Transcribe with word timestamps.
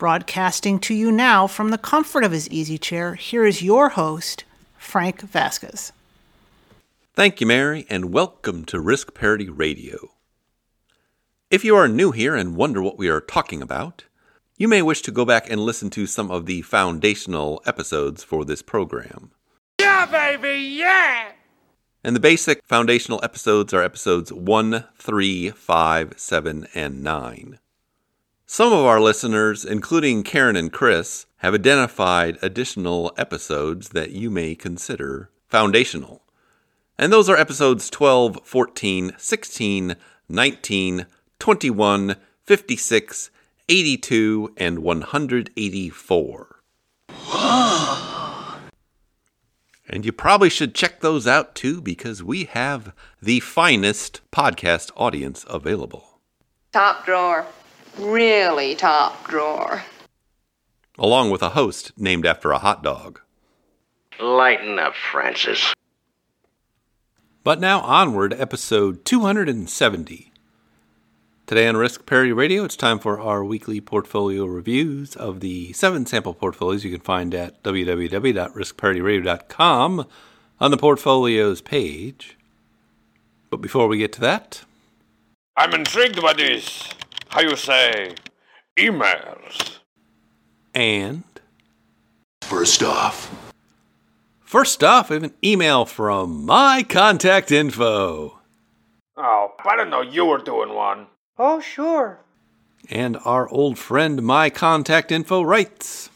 Broadcasting 0.00 0.78
to 0.78 0.94
you 0.94 1.12
now 1.12 1.46
from 1.46 1.68
the 1.68 1.76
comfort 1.76 2.24
of 2.24 2.32
his 2.32 2.48
easy 2.48 2.78
chair, 2.78 3.16
here 3.16 3.44
is 3.44 3.60
your 3.60 3.90
host, 3.90 4.44
Frank 4.78 5.20
Vasquez. 5.20 5.92
Thank 7.12 7.38
you, 7.42 7.46
Mary, 7.46 7.84
and 7.90 8.10
welcome 8.10 8.64
to 8.64 8.80
Risk 8.80 9.12
Parity 9.12 9.50
Radio. 9.50 10.12
If 11.50 11.66
you 11.66 11.76
are 11.76 11.86
new 11.86 12.12
here 12.12 12.34
and 12.34 12.56
wonder 12.56 12.80
what 12.80 12.96
we 12.96 13.10
are 13.10 13.20
talking 13.20 13.60
about, 13.60 14.04
you 14.56 14.68
may 14.68 14.80
wish 14.80 15.02
to 15.02 15.10
go 15.10 15.26
back 15.26 15.50
and 15.50 15.60
listen 15.60 15.90
to 15.90 16.06
some 16.06 16.30
of 16.30 16.46
the 16.46 16.62
foundational 16.62 17.62
episodes 17.66 18.24
for 18.24 18.46
this 18.46 18.62
program. 18.62 19.32
Yeah, 19.78 20.06
baby, 20.06 20.60
yeah! 20.60 21.32
And 22.02 22.16
the 22.16 22.20
basic 22.20 22.64
foundational 22.64 23.20
episodes 23.22 23.74
are 23.74 23.82
episodes 23.82 24.32
1, 24.32 24.82
3, 24.96 25.50
5, 25.50 26.14
7, 26.16 26.66
and 26.74 27.02
9. 27.02 27.58
Some 28.52 28.72
of 28.72 28.80
our 28.80 29.00
listeners, 29.00 29.64
including 29.64 30.24
Karen 30.24 30.56
and 30.56 30.72
Chris, 30.72 31.26
have 31.36 31.54
identified 31.54 32.36
additional 32.42 33.12
episodes 33.16 33.90
that 33.90 34.10
you 34.10 34.28
may 34.28 34.56
consider 34.56 35.30
foundational. 35.46 36.24
And 36.98 37.12
those 37.12 37.30
are 37.30 37.36
episodes 37.36 37.88
12, 37.88 38.40
14, 38.42 39.12
16, 39.16 39.94
19, 40.28 41.06
21, 41.38 42.16
56, 42.42 43.30
82, 43.68 44.54
and 44.56 44.80
184. 44.80 46.62
and 49.88 50.04
you 50.04 50.10
probably 50.10 50.50
should 50.50 50.74
check 50.74 50.98
those 50.98 51.28
out 51.28 51.54
too 51.54 51.80
because 51.80 52.24
we 52.24 52.46
have 52.46 52.92
the 53.22 53.38
finest 53.38 54.20
podcast 54.32 54.90
audience 54.96 55.44
available. 55.48 56.18
Top 56.72 57.06
drawer. 57.06 57.46
Really 57.98 58.74
top 58.74 59.26
drawer. 59.28 59.84
Along 60.98 61.30
with 61.30 61.42
a 61.42 61.50
host 61.50 61.92
named 61.96 62.26
after 62.26 62.52
a 62.52 62.58
hot 62.58 62.82
dog. 62.82 63.20
Lighten 64.18 64.78
up, 64.78 64.94
Francis. 64.94 65.72
But 67.42 67.58
now 67.58 67.80
onward, 67.80 68.34
episode 68.34 69.04
270. 69.04 70.32
Today 71.46 71.66
on 71.66 71.76
Risk 71.76 72.06
Parity 72.06 72.32
Radio, 72.32 72.64
it's 72.64 72.76
time 72.76 72.98
for 72.98 73.18
our 73.18 73.44
weekly 73.44 73.80
portfolio 73.80 74.44
reviews 74.44 75.16
of 75.16 75.40
the 75.40 75.72
seven 75.72 76.06
sample 76.06 76.34
portfolios 76.34 76.84
you 76.84 76.92
can 76.92 77.00
find 77.00 77.34
at 77.34 77.60
www.riskparityradio.com 77.64 80.06
on 80.60 80.70
the 80.70 80.76
portfolios 80.76 81.60
page. 81.60 82.36
But 83.48 83.56
before 83.56 83.88
we 83.88 83.98
get 83.98 84.12
to 84.12 84.20
that, 84.20 84.62
I'm 85.56 85.74
intrigued 85.74 86.22
by 86.22 86.34
this. 86.34 86.88
How 87.30 87.40
you 87.42 87.56
say? 87.56 88.14
Emails. 88.76 89.78
and 90.74 91.22
First 92.42 92.82
off, 92.82 93.52
first 94.40 94.82
off, 94.82 95.08
we 95.10 95.14
have 95.14 95.22
an 95.22 95.34
email 95.44 95.84
from 95.84 96.44
my 96.44 96.84
contact 96.88 97.52
info. 97.52 98.40
Oh, 99.16 99.52
I 99.64 99.76
didn't 99.76 99.90
know 99.90 100.00
you 100.00 100.24
were 100.24 100.38
doing 100.38 100.74
one. 100.74 101.06
Oh, 101.38 101.60
sure. 101.60 102.18
And 102.88 103.16
our 103.24 103.48
old 103.50 103.78
friend 103.78 104.22
My 104.22 104.50
Contact 104.50 105.12
Info 105.12 105.42
writes 105.42 106.10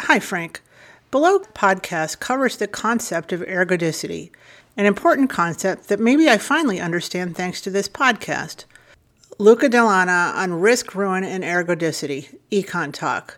Hi, 0.00 0.18
Frank. 0.18 0.62
Below 1.12 1.38
podcast 1.54 2.18
covers 2.18 2.56
the 2.56 2.66
concept 2.66 3.32
of 3.32 3.42
ergodicity, 3.42 4.30
an 4.76 4.86
important 4.86 5.30
concept 5.30 5.86
that 5.88 6.00
maybe 6.00 6.28
I 6.28 6.38
finally 6.38 6.80
understand 6.80 7.36
thanks 7.36 7.60
to 7.60 7.70
this 7.70 7.88
podcast. 7.88 8.64
Luca 9.38 9.68
Dellanna 9.68 10.34
on 10.34 10.60
Risk, 10.62 10.94
Ruin, 10.94 11.22
and 11.22 11.44
Ergodicity, 11.44 12.38
EconTalk. 12.50 13.34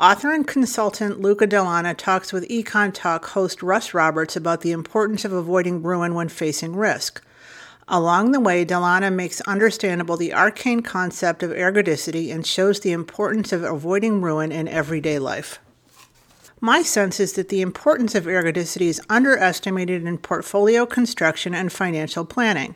Author 0.00 0.32
and 0.32 0.46
consultant 0.46 1.20
Luca 1.20 1.46
Dellanna 1.46 1.94
talks 1.94 2.32
with 2.32 2.48
EconTalk 2.48 3.26
host 3.26 3.62
Russ 3.62 3.92
Roberts 3.92 4.34
about 4.34 4.62
the 4.62 4.72
importance 4.72 5.26
of 5.26 5.32
avoiding 5.34 5.82
ruin 5.82 6.14
when 6.14 6.30
facing 6.30 6.74
risk. 6.74 7.22
Along 7.86 8.32
the 8.32 8.40
way, 8.40 8.64
Dellanna 8.64 9.12
makes 9.12 9.42
understandable 9.42 10.16
the 10.16 10.32
arcane 10.32 10.80
concept 10.80 11.42
of 11.42 11.50
ergodicity 11.50 12.32
and 12.32 12.46
shows 12.46 12.80
the 12.80 12.92
importance 12.92 13.52
of 13.52 13.62
avoiding 13.62 14.22
ruin 14.22 14.52
in 14.52 14.68
everyday 14.68 15.18
life. 15.18 15.58
My 16.62 16.80
sense 16.80 17.20
is 17.20 17.34
that 17.34 17.50
the 17.50 17.60
importance 17.60 18.14
of 18.14 18.24
ergodicity 18.24 18.86
is 18.86 19.02
underestimated 19.10 20.06
in 20.06 20.16
portfolio 20.16 20.86
construction 20.86 21.54
and 21.54 21.70
financial 21.70 22.24
planning. 22.24 22.74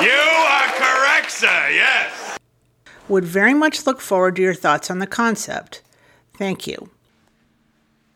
You 0.00 0.10
are 0.10 0.68
correct, 0.68 1.30
sir, 1.30 1.70
yes. 1.70 2.38
Would 3.08 3.24
very 3.24 3.54
much 3.54 3.86
look 3.86 4.00
forward 4.00 4.36
to 4.36 4.42
your 4.42 4.54
thoughts 4.54 4.90
on 4.90 5.00
the 5.00 5.06
concept. 5.06 5.82
Thank 6.36 6.66
you. 6.66 6.90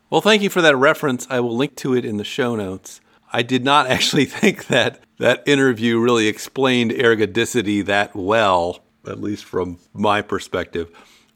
Well, 0.09 0.21
thank 0.21 0.41
you 0.43 0.49
for 0.49 0.61
that 0.61 0.77
reference. 0.77 1.27
I 1.29 1.39
will 1.39 1.55
link 1.55 1.75
to 1.77 1.95
it 1.95 2.05
in 2.05 2.17
the 2.17 2.23
show 2.23 2.55
notes. 2.55 3.01
I 3.33 3.41
did 3.41 3.65
not 3.65 3.87
actually 3.89 4.25
think 4.25 4.67
that 4.67 5.03
that 5.17 5.43
interview 5.45 5.99
really 5.99 6.27
explained 6.27 6.91
ergodicity 6.91 7.83
that 7.85 8.15
well, 8.15 8.79
at 9.07 9.19
least 9.19 9.43
from 9.43 9.79
my 9.93 10.21
perspective. 10.21 10.89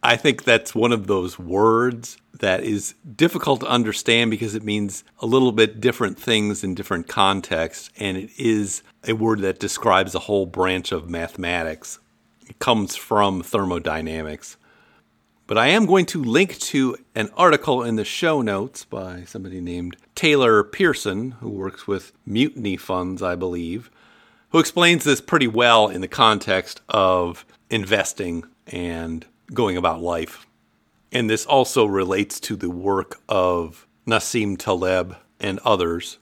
I 0.07 0.15
think 0.15 0.45
that's 0.45 0.73
one 0.73 0.93
of 0.93 1.07
those 1.07 1.37
words 1.37 2.17
that 2.39 2.63
is 2.63 2.95
difficult 3.17 3.59
to 3.59 3.67
understand 3.67 4.31
because 4.31 4.55
it 4.55 4.63
means 4.63 5.03
a 5.19 5.25
little 5.25 5.51
bit 5.51 5.81
different 5.81 6.17
things 6.17 6.63
in 6.63 6.75
different 6.75 7.09
contexts, 7.09 7.89
and 7.97 8.15
it 8.15 8.29
is 8.39 8.83
a 9.05 9.11
word 9.11 9.41
that 9.41 9.59
describes 9.59 10.15
a 10.15 10.19
whole 10.19 10.45
branch 10.45 10.93
of 10.93 11.09
mathematics. 11.09 11.99
It 12.47 12.57
comes 12.57 12.95
from 12.95 13.43
thermodynamics. 13.43 14.55
But 15.45 15.57
I 15.57 15.67
am 15.67 15.85
going 15.85 16.05
to 16.05 16.23
link 16.23 16.57
to 16.59 16.95
an 17.13 17.29
article 17.35 17.83
in 17.83 17.97
the 17.97 18.05
show 18.05 18.41
notes 18.41 18.85
by 18.85 19.25
somebody 19.25 19.59
named 19.59 19.97
Taylor 20.15 20.63
Pearson, 20.63 21.31
who 21.41 21.49
works 21.49 21.85
with 21.85 22.13
Mutiny 22.25 22.77
Funds, 22.77 23.21
I 23.21 23.35
believe, 23.35 23.91
who 24.51 24.59
explains 24.59 25.03
this 25.03 25.19
pretty 25.19 25.49
well 25.49 25.89
in 25.89 25.99
the 25.99 26.07
context 26.07 26.79
of 26.87 27.45
investing 27.69 28.45
and 28.67 29.25
going 29.53 29.77
about 29.77 30.01
life. 30.01 30.45
And 31.11 31.29
this 31.29 31.45
also 31.45 31.85
relates 31.85 32.39
to 32.41 32.55
the 32.55 32.69
work 32.69 33.21
of 33.29 33.87
Nassim 34.05 34.57
Taleb 34.57 35.15
and 35.39 35.59
others. 35.59 36.17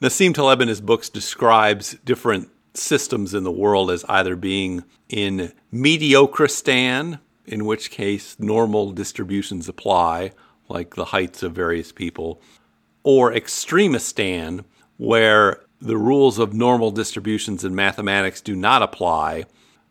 Nassim 0.00 0.34
Taleb 0.34 0.60
in 0.60 0.68
his 0.68 0.80
books 0.80 1.08
describes 1.08 1.96
different 2.04 2.50
systems 2.74 3.34
in 3.34 3.44
the 3.44 3.52
world 3.52 3.90
as 3.90 4.04
either 4.08 4.36
being 4.36 4.84
in 5.08 5.52
mediocristan, 5.72 7.20
in 7.46 7.64
which 7.64 7.90
case 7.90 8.36
normal 8.38 8.92
distributions 8.92 9.68
apply, 9.68 10.32
like 10.68 10.94
the 10.94 11.06
heights 11.06 11.42
of 11.42 11.52
various 11.52 11.92
people, 11.92 12.40
or 13.02 13.32
extremistan, 13.32 14.64
where 14.96 15.62
the 15.80 15.96
rules 15.96 16.38
of 16.38 16.52
normal 16.52 16.90
distributions 16.90 17.64
in 17.64 17.74
mathematics 17.74 18.40
do 18.40 18.56
not 18.56 18.82
apply. 18.82 19.44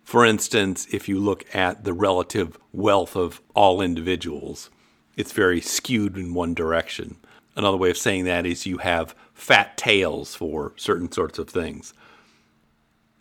For 0.06 0.24
instance, 0.24 0.88
if 0.92 1.10
you 1.10 1.20
look 1.20 1.44
at 1.54 1.84
the 1.84 1.92
relative 1.92 2.60
wealth 2.72 3.16
of 3.16 3.42
all 3.56 3.82
individuals, 3.82 4.70
it's 5.18 5.32
very 5.32 5.60
skewed 5.60 6.16
in 6.16 6.36
one 6.36 6.54
direction. 6.54 7.18
Another 7.56 7.76
way 7.76 7.90
of 7.90 7.98
saying 7.98 8.26
that 8.26 8.46
is 8.46 8.68
you 8.68 8.78
have 8.78 9.16
fat 9.34 9.78
tails 9.78 10.36
for 10.36 10.74
certain 10.76 11.12
sorts 11.12 11.40
of 11.40 11.50
things. 11.50 11.96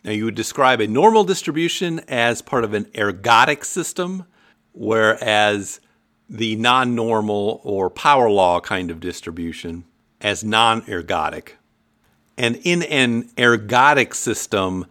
Now, 0.03 0.11
you 0.11 0.25
would 0.25 0.35
describe 0.35 0.79
a 0.79 0.87
normal 0.87 1.23
distribution 1.23 2.01
as 2.07 2.43
part 2.43 2.63
of 2.63 2.75
an 2.75 2.85
ergodic 2.93 3.65
system, 3.65 4.25
whereas 4.71 5.81
the 6.29 6.55
non 6.55 6.93
normal 6.93 7.61
or 7.63 7.89
power 7.89 8.29
law 8.29 8.59
kind 8.59 8.91
of 8.91 8.99
distribution 8.99 9.85
as 10.21 10.43
non 10.43 10.83
ergodic. 10.83 11.53
And 12.37 12.59
in 12.63 12.83
an 12.83 13.23
ergodic 13.37 14.13
system, 14.13 14.85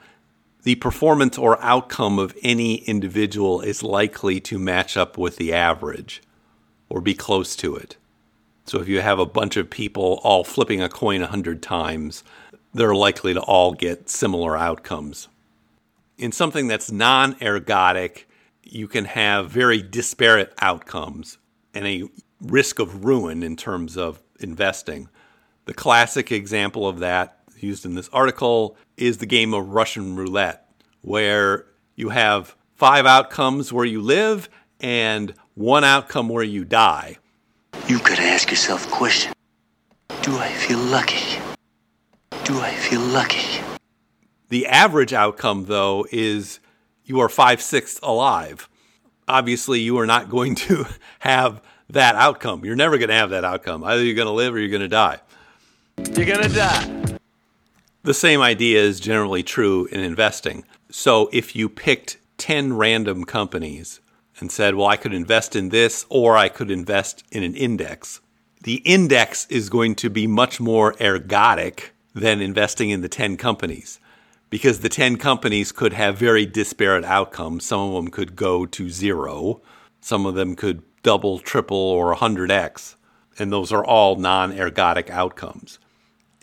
the 0.65 0.75
performance 0.77 1.39
or 1.39 1.63
outcome 1.63 2.19
of 2.19 2.37
any 2.43 2.77
individual 2.77 3.61
is 3.61 3.83
likely 3.83 4.41
to 4.41 4.59
match 4.59 4.97
up 4.97 5.17
with 5.17 5.37
the 5.37 5.53
average 5.53 6.23
or 6.89 7.01
be 7.01 7.15
close 7.15 7.55
to 7.57 7.77
it. 7.77 7.97
So 8.65 8.81
if 8.81 8.89
you 8.89 9.03
have 9.03 9.19
a 9.19 9.27
bunch 9.27 9.59
of 9.59 9.69
people 9.69 10.21
all 10.23 10.43
flipping 10.43 10.81
a 10.81 10.89
coin 10.89 11.21
a 11.21 11.27
hundred 11.27 11.63
times, 11.63 12.25
they're 12.73 12.95
likely 12.95 13.35
to 13.35 13.41
all 13.41 13.75
get 13.75 14.09
similar 14.09 14.57
outcomes. 14.57 15.29
In 16.17 16.33
something 16.33 16.67
that's 16.67 16.91
non 16.91 17.35
ergodic, 17.37 18.25
you 18.63 18.89
can 18.89 19.05
have 19.05 19.51
very 19.51 19.83
disparate 19.83 20.55
outcomes. 20.61 21.37
And 21.75 21.87
a 21.87 22.09
risk 22.41 22.79
of 22.79 23.05
ruin 23.05 23.43
in 23.43 23.57
terms 23.57 23.97
of 23.97 24.23
investing. 24.41 25.09
The 25.67 25.75
classic 25.75 26.33
example 26.33 26.89
of 26.89 27.01
that 27.01 27.44
used 27.65 27.85
in 27.85 27.95
this 27.95 28.09
article 28.13 28.77
is 28.97 29.19
the 29.19 29.27
game 29.27 29.55
of 29.55 29.71
Russian 29.71 30.17
roulette, 30.17 30.69
where 31.03 31.67
you 31.97 32.11
have 32.11 32.55
five 32.75 33.07
outcomes 33.07 33.73
where 33.73 33.85
you 33.85 34.01
live 34.01 34.49
and 34.81 35.35
one 35.55 35.85
outcome 35.85 36.29
where 36.29 36.45
you 36.45 36.65
die. 36.65 37.19
You've 37.89 38.05
got 38.05 38.19
to 38.19 38.23
ask 38.23 38.51
yourself 38.51 38.87
a 38.87 38.91
question 38.91 39.33
Do 40.23 40.37
I 40.37 40.49
feel 40.49 40.79
lucky? 40.79 41.41
Do 42.45 42.61
I 42.61 42.73
feel 42.75 43.01
lucky? 43.01 43.63
The 44.51 44.67
average 44.67 45.13
outcome, 45.13 45.65
though, 45.65 46.07
is 46.13 46.61
you 47.05 47.21
are 47.21 47.29
five 47.29 47.63
sixths 47.63 47.99
alive. 48.03 48.69
Obviously, 49.27 49.81
you 49.81 49.99
are 49.99 50.07
not 50.07 50.29
going 50.29 50.55
to 50.57 50.87
have 51.21 51.63
that 51.89 52.15
outcome. 52.15 52.65
You're 52.65 52.77
never 52.77 52.99
going 52.99 53.09
to 53.09 53.15
have 53.15 53.31
that 53.31 53.45
outcome. 53.45 53.83
Either 53.85 54.05
you're 54.05 54.15
going 54.15 54.27
to 54.27 54.33
live 54.33 54.55
or 54.55 54.59
you're 54.59 54.71
going 54.71 54.83
to 54.83 54.89
die. 54.89 55.21
You're 56.17 56.27
gonna 56.27 56.49
die. 56.49 57.04
The 58.05 58.13
same 58.13 58.43
idea 58.43 58.83
is 58.83 59.01
generally 59.01 59.43
true 59.43 59.87
in 59.87 60.01
investing. 60.01 60.65
So 60.91 61.31
if 61.33 61.57
you 61.57 61.71
picked 61.71 62.19
10 62.37 62.77
random 62.77 63.25
companies 63.25 64.01
and 64.39 64.53
said, 64.53 64.75
well, 64.75 64.89
I 64.89 64.99
could 64.99 65.15
invest 65.15 65.57
in 65.57 65.71
this 65.71 66.05
or 66.11 66.37
I 66.37 66.51
could 66.51 66.71
invest 66.71 67.25
in 67.33 67.43
an 67.43 67.55
index, 67.55 68.21
the 68.63 68.83
index 68.85 69.47
is 69.49 69.71
going 69.71 69.95
to 69.95 70.11
be 70.11 70.27
much 70.27 70.61
more 70.61 70.93
ergodic 70.95 71.93
than 72.15 72.43
investing 72.43 72.91
in 72.91 73.01
the 73.01 73.09
10 73.09 73.39
companies 73.39 74.01
because 74.51 74.81
the 74.81 74.91
10 74.91 75.17
companies 75.17 75.73
could 75.73 75.95
have 75.95 76.19
very 76.19 76.45
disparate 76.45 77.07
outcomes. 77.07 77.65
Some 77.65 77.89
of 77.89 77.95
them 77.95 78.09
could 78.09 78.37
go 78.37 78.67
to 78.67 78.91
zero, 78.91 79.63
some 80.03 80.27
of 80.27 80.35
them 80.35 80.57
could 80.57 80.83
double, 81.03 81.39
triple, 81.39 81.79
or 81.79 82.15
100x. 82.15 82.97
And 83.39 83.51
those 83.51 83.73
are 83.73 83.85
all 83.85 84.17
non 84.17 84.53
ergodic 84.53 85.09
outcomes. 85.09 85.79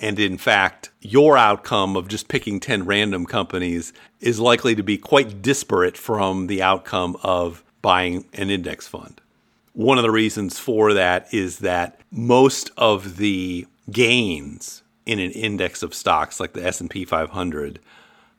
And 0.02 0.20
in 0.20 0.40
fact, 0.40 0.90
your 1.00 1.38
outcome 1.38 1.96
of 1.96 2.08
just 2.08 2.28
picking 2.28 2.60
10 2.60 2.86
random 2.86 3.28
companies 3.28 3.94
is 4.20 4.40
likely 4.40 4.74
to 4.74 4.82
be 4.82 4.98
quite 4.98 5.44
disparate 5.44 5.96
from 5.96 6.48
the 6.48 6.64
outcome 6.64 7.16
of 7.22 7.64
buying 7.84 8.26
an 8.34 8.50
index 8.50 8.88
fund. 8.88 9.22
One 9.74 10.00
of 10.00 10.04
the 10.04 10.12
reasons 10.12 10.58
for 10.58 10.94
that 10.94 11.32
is 11.32 11.60
that 11.60 12.00
most 12.12 12.72
of 12.78 13.18
the 13.18 13.68
gains 13.92 14.82
in 15.06 15.20
an 15.20 15.32
index 15.32 15.84
of 15.84 15.94
stocks 15.94 16.40
like 16.40 16.54
the 16.54 16.66
S&P 16.66 17.06
500 17.06 17.80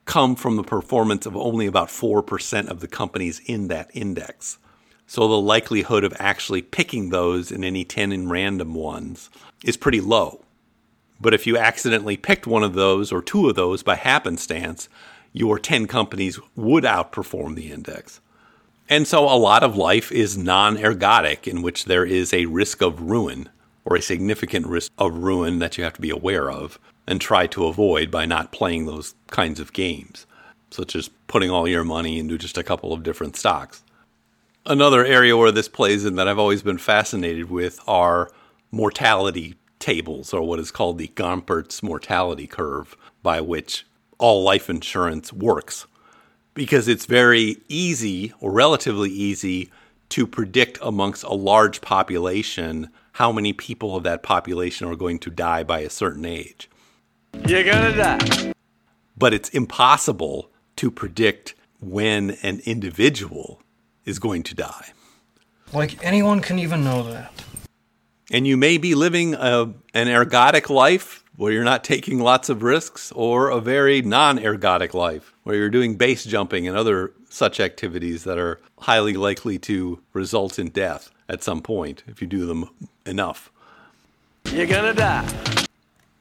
come 0.04 0.34
from 0.34 0.56
the 0.56 0.64
performance 0.64 1.26
of 1.26 1.36
only 1.36 1.66
about 1.66 1.88
4% 1.88 2.68
of 2.68 2.80
the 2.80 2.88
companies 2.88 3.40
in 3.46 3.68
that 3.68 3.88
index. 3.94 4.58
So 5.06 5.28
the 5.28 5.40
likelihood 5.40 6.02
of 6.02 6.12
actually 6.18 6.62
picking 6.62 7.10
those 7.10 7.52
in 7.52 7.62
any 7.62 7.84
10 7.84 8.10
in 8.10 8.28
random 8.28 8.74
ones 8.74 9.30
is 9.64 9.76
pretty 9.76 10.00
low. 10.00 10.41
But 11.22 11.34
if 11.34 11.46
you 11.46 11.56
accidentally 11.56 12.16
picked 12.16 12.48
one 12.48 12.64
of 12.64 12.74
those 12.74 13.12
or 13.12 13.22
two 13.22 13.48
of 13.48 13.54
those 13.54 13.84
by 13.84 13.94
happenstance, 13.94 14.88
your 15.32 15.58
10 15.58 15.86
companies 15.86 16.40
would 16.56 16.82
outperform 16.82 17.54
the 17.54 17.70
index. 17.70 18.20
And 18.88 19.06
so 19.06 19.24
a 19.24 19.38
lot 19.38 19.62
of 19.62 19.76
life 19.76 20.10
is 20.10 20.36
non 20.36 20.76
ergodic, 20.76 21.46
in 21.46 21.62
which 21.62 21.84
there 21.84 22.04
is 22.04 22.34
a 22.34 22.46
risk 22.46 22.82
of 22.82 23.00
ruin 23.00 23.48
or 23.84 23.96
a 23.96 24.02
significant 24.02 24.66
risk 24.66 24.90
of 24.98 25.16
ruin 25.16 25.60
that 25.60 25.78
you 25.78 25.84
have 25.84 25.94
to 25.94 26.00
be 26.00 26.10
aware 26.10 26.50
of 26.50 26.78
and 27.06 27.20
try 27.20 27.46
to 27.46 27.66
avoid 27.66 28.10
by 28.10 28.26
not 28.26 28.52
playing 28.52 28.86
those 28.86 29.14
kinds 29.28 29.60
of 29.60 29.72
games, 29.72 30.26
such 30.70 30.96
as 30.96 31.08
putting 31.28 31.50
all 31.50 31.68
your 31.68 31.84
money 31.84 32.18
into 32.18 32.36
just 32.36 32.58
a 32.58 32.64
couple 32.64 32.92
of 32.92 33.04
different 33.04 33.36
stocks. 33.36 33.82
Another 34.66 35.04
area 35.04 35.36
where 35.36 35.52
this 35.52 35.68
plays 35.68 36.04
in 36.04 36.16
that 36.16 36.28
I've 36.28 36.38
always 36.38 36.62
been 36.62 36.78
fascinated 36.78 37.48
with 37.48 37.80
are 37.86 38.30
mortality 38.70 39.54
tables, 39.82 40.32
or 40.32 40.40
what 40.42 40.58
is 40.58 40.70
called 40.70 40.96
the 40.96 41.08
Gompertz 41.08 41.82
mortality 41.82 42.46
curve, 42.46 42.96
by 43.22 43.40
which 43.40 43.84
all 44.18 44.42
life 44.42 44.70
insurance 44.70 45.32
works. 45.32 45.86
Because 46.54 46.88
it's 46.88 47.06
very 47.06 47.58
easy, 47.68 48.32
or 48.40 48.52
relatively 48.52 49.10
easy, 49.10 49.70
to 50.10 50.26
predict 50.26 50.78
amongst 50.80 51.24
a 51.24 51.34
large 51.34 51.80
population 51.80 52.88
how 53.12 53.32
many 53.32 53.52
people 53.52 53.96
of 53.96 54.04
that 54.04 54.22
population 54.22 54.86
are 54.86 54.96
going 54.96 55.18
to 55.18 55.30
die 55.30 55.62
by 55.64 55.80
a 55.80 55.90
certain 55.90 56.24
age. 56.24 56.70
You're 57.46 57.64
gonna 57.64 57.96
die. 57.96 58.52
But 59.16 59.34
it's 59.34 59.48
impossible 59.50 60.50
to 60.76 60.90
predict 60.90 61.54
when 61.80 62.32
an 62.42 62.60
individual 62.64 63.60
is 64.04 64.18
going 64.18 64.42
to 64.44 64.54
die. 64.54 64.92
Like 65.72 66.02
anyone 66.04 66.40
can 66.40 66.58
even 66.58 66.84
know 66.84 67.02
that. 67.10 67.41
And 68.32 68.46
you 68.46 68.56
may 68.56 68.78
be 68.78 68.94
living 68.94 69.34
a, 69.34 69.72
an 69.92 70.08
ergodic 70.08 70.70
life 70.70 71.22
where 71.36 71.52
you're 71.52 71.64
not 71.64 71.84
taking 71.84 72.18
lots 72.18 72.48
of 72.48 72.62
risks, 72.62 73.12
or 73.12 73.50
a 73.50 73.60
very 73.60 74.00
non 74.00 74.38
ergodic 74.38 74.94
life 74.94 75.34
where 75.42 75.54
you're 75.54 75.68
doing 75.68 75.96
base 75.96 76.24
jumping 76.24 76.66
and 76.66 76.76
other 76.76 77.12
such 77.28 77.60
activities 77.60 78.24
that 78.24 78.38
are 78.38 78.58
highly 78.80 79.14
likely 79.14 79.58
to 79.58 80.00
result 80.12 80.58
in 80.58 80.68
death 80.68 81.10
at 81.28 81.42
some 81.42 81.60
point 81.60 82.02
if 82.06 82.20
you 82.20 82.26
do 82.26 82.46
them 82.46 82.68
enough. 83.06 83.50
You're 84.50 84.66
gonna 84.66 84.94
die. 84.94 85.28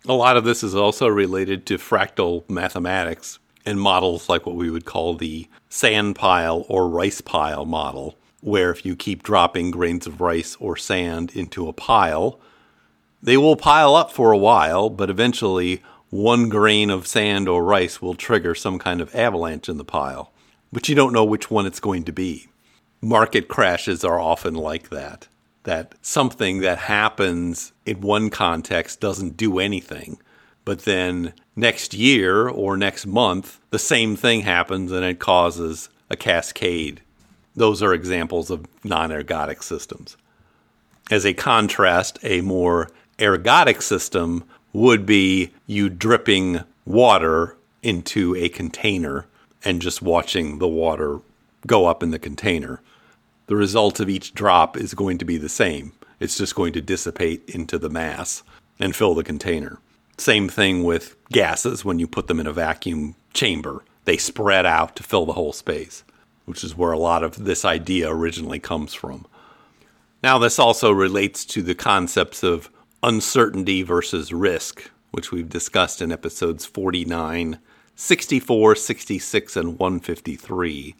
A 0.07 0.13
lot 0.13 0.37
of 0.37 0.43
this 0.43 0.63
is 0.63 0.75
also 0.75 1.07
related 1.07 1.65
to 1.67 1.77
fractal 1.77 2.49
mathematics 2.49 3.39
and 3.65 3.79
models 3.79 4.27
like 4.27 4.45
what 4.45 4.55
we 4.55 4.69
would 4.69 4.85
call 4.85 5.15
the 5.15 5.47
sand 5.69 6.15
pile 6.15 6.65
or 6.67 6.89
rice 6.89 7.21
pile 7.21 7.65
model, 7.65 8.15
where 8.41 8.71
if 8.71 8.85
you 8.85 8.95
keep 8.95 9.23
dropping 9.23 9.71
grains 9.71 10.05
of 10.05 10.19
rice 10.19 10.57
or 10.59 10.75
sand 10.75 11.31
into 11.35 11.67
a 11.67 11.73
pile, 11.73 12.39
they 13.21 13.37
will 13.37 13.55
pile 13.55 13.95
up 13.95 14.11
for 14.11 14.31
a 14.31 14.37
while, 14.37 14.89
but 14.89 15.09
eventually 15.09 15.81
one 16.09 16.49
grain 16.49 16.89
of 16.89 17.07
sand 17.07 17.47
or 17.47 17.63
rice 17.63 18.01
will 18.01 18.15
trigger 18.15 18.53
some 18.53 18.77
kind 18.79 18.99
of 18.99 19.13
avalanche 19.15 19.69
in 19.69 19.77
the 19.77 19.85
pile. 19.85 20.33
But 20.73 20.89
you 20.89 20.95
don't 20.95 21.13
know 21.13 21.23
which 21.23 21.49
one 21.49 21.65
it's 21.65 21.79
going 21.79 22.03
to 22.05 22.11
be. 22.11 22.47
Market 22.99 23.47
crashes 23.47 24.03
are 24.03 24.19
often 24.19 24.53
like 24.53 24.89
that. 24.89 25.27
That 25.63 25.95
something 26.01 26.59
that 26.61 26.79
happens 26.79 27.71
in 27.85 28.01
one 28.01 28.29
context 28.29 28.99
doesn't 28.99 29.37
do 29.37 29.59
anything, 29.59 30.19
but 30.65 30.79
then 30.79 31.33
next 31.55 31.93
year 31.93 32.49
or 32.49 32.77
next 32.77 33.05
month, 33.05 33.59
the 33.69 33.79
same 33.79 34.15
thing 34.15 34.41
happens 34.41 34.91
and 34.91 35.05
it 35.05 35.19
causes 35.19 35.89
a 36.09 36.17
cascade. 36.17 37.01
Those 37.55 37.81
are 37.83 37.93
examples 37.93 38.49
of 38.49 38.65
non 38.83 39.09
ergodic 39.09 39.63
systems. 39.63 40.17
As 41.09 41.25
a 41.25 41.33
contrast, 41.33 42.19
a 42.23 42.41
more 42.41 42.89
ergodic 43.17 43.81
system 43.81 44.43
would 44.73 45.05
be 45.05 45.51
you 45.67 45.89
dripping 45.89 46.63
water 46.85 47.57
into 47.83 48.35
a 48.35 48.49
container 48.49 49.25
and 49.63 49.81
just 49.81 50.01
watching 50.01 50.59
the 50.59 50.67
water 50.67 51.19
go 51.67 51.85
up 51.85 52.01
in 52.01 52.11
the 52.11 52.19
container. 52.19 52.81
The 53.47 53.55
result 53.55 53.99
of 53.99 54.09
each 54.09 54.33
drop 54.33 54.77
is 54.77 54.93
going 54.93 55.17
to 55.17 55.25
be 55.25 55.37
the 55.37 55.49
same. 55.49 55.91
It's 56.19 56.37
just 56.37 56.55
going 56.55 56.73
to 56.73 56.81
dissipate 56.81 57.43
into 57.49 57.77
the 57.77 57.89
mass 57.89 58.43
and 58.79 58.95
fill 58.95 59.13
the 59.13 59.23
container. 59.23 59.79
Same 60.17 60.47
thing 60.47 60.83
with 60.83 61.15
gases 61.31 61.83
when 61.83 61.99
you 61.99 62.07
put 62.07 62.27
them 62.27 62.39
in 62.39 62.47
a 62.47 62.53
vacuum 62.53 63.15
chamber. 63.33 63.83
They 64.05 64.17
spread 64.17 64.65
out 64.65 64.95
to 64.95 65.03
fill 65.03 65.25
the 65.25 65.33
whole 65.33 65.53
space, 65.53 66.03
which 66.51 66.65
is 66.65 66.75
where 66.75 66.91
a 66.91 66.99
lot 66.99 67.23
of 67.23 67.45
this 67.45 67.63
idea 67.63 68.13
originally 68.13 68.59
comes 68.59 68.93
from. 68.93 69.25
Now, 70.21 70.37
this 70.37 70.59
also 70.59 70.91
relates 70.91 71.45
to 71.45 71.61
the 71.61 71.73
concepts 71.73 72.43
of 72.43 72.69
uncertainty 73.01 73.83
versus 73.83 74.33
risk, 74.33 74.91
which 75.11 75.31
we've 75.31 75.47
discussed 75.47 76.01
in 76.01 76.11
episodes 76.11 76.65
49, 76.65 77.57
64, 77.95 78.75
66, 78.75 79.55
and 79.55 79.79
153. 79.79 80.95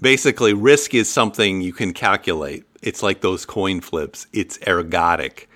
Basically, 0.00 0.52
risk 0.52 0.92
is 0.92 1.08
something 1.08 1.60
you 1.60 1.72
can 1.72 1.92
calculate. 1.92 2.64
It's 2.82 3.04
like 3.04 3.20
those 3.20 3.46
coin 3.46 3.80
flips, 3.80 4.26
it's 4.32 4.58
ergodic. 4.58 5.46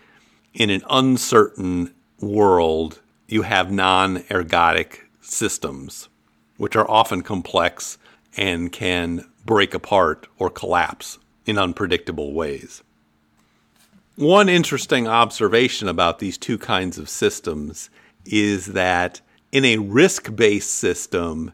In 0.54 0.70
an 0.70 0.82
uncertain 0.88 1.92
world, 2.20 3.00
you 3.26 3.42
have 3.42 3.72
non 3.72 4.18
ergodic 4.30 5.00
systems, 5.20 6.08
which 6.56 6.76
are 6.76 6.88
often 6.88 7.22
complex 7.22 7.98
and 8.36 8.72
can 8.72 9.29
break 9.44 9.74
apart 9.74 10.26
or 10.38 10.50
collapse 10.50 11.18
in 11.46 11.58
unpredictable 11.58 12.32
ways. 12.32 12.82
One 14.16 14.48
interesting 14.48 15.08
observation 15.08 15.88
about 15.88 16.18
these 16.18 16.36
two 16.36 16.58
kinds 16.58 16.98
of 16.98 17.08
systems 17.08 17.88
is 18.24 18.66
that 18.66 19.20
in 19.50 19.64
a 19.64 19.78
risk 19.78 20.34
based 20.36 20.74
system, 20.74 21.52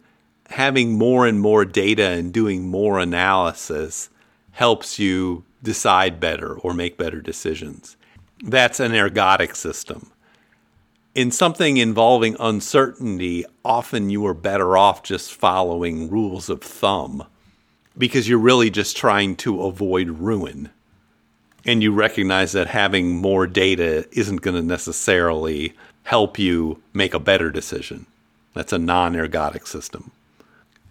having 0.50 0.98
more 0.98 1.26
and 1.26 1.40
more 1.40 1.64
data 1.64 2.08
and 2.08 2.32
doing 2.32 2.68
more 2.68 2.98
analysis 2.98 4.10
helps 4.52 4.98
you 4.98 5.44
decide 5.62 6.20
better 6.20 6.58
or 6.58 6.74
make 6.74 6.98
better 6.98 7.20
decisions. 7.20 7.96
That's 8.42 8.80
an 8.80 8.92
ergodic 8.92 9.54
system. 9.54 10.10
In 11.14 11.30
something 11.30 11.78
involving 11.78 12.36
uncertainty, 12.38 13.44
often 13.64 14.10
you 14.10 14.26
are 14.26 14.34
better 14.34 14.76
off 14.76 15.02
just 15.02 15.32
following 15.32 16.10
rules 16.10 16.50
of 16.50 16.62
thumb 16.62 17.26
because 17.98 18.28
you're 18.28 18.38
really 18.38 18.70
just 18.70 18.96
trying 18.96 19.36
to 19.36 19.62
avoid 19.62 20.08
ruin. 20.10 20.70
and 21.64 21.82
you 21.82 21.92
recognize 21.92 22.52
that 22.52 22.68
having 22.68 23.16
more 23.16 23.46
data 23.46 24.06
isn't 24.12 24.40
going 24.40 24.54
to 24.54 24.62
necessarily 24.62 25.74
help 26.04 26.38
you 26.38 26.80
make 26.94 27.12
a 27.12 27.18
better 27.18 27.50
decision. 27.50 28.06
That's 28.54 28.72
a 28.72 28.78
non 28.78 29.14
ergodic 29.14 29.66
system. 29.66 30.12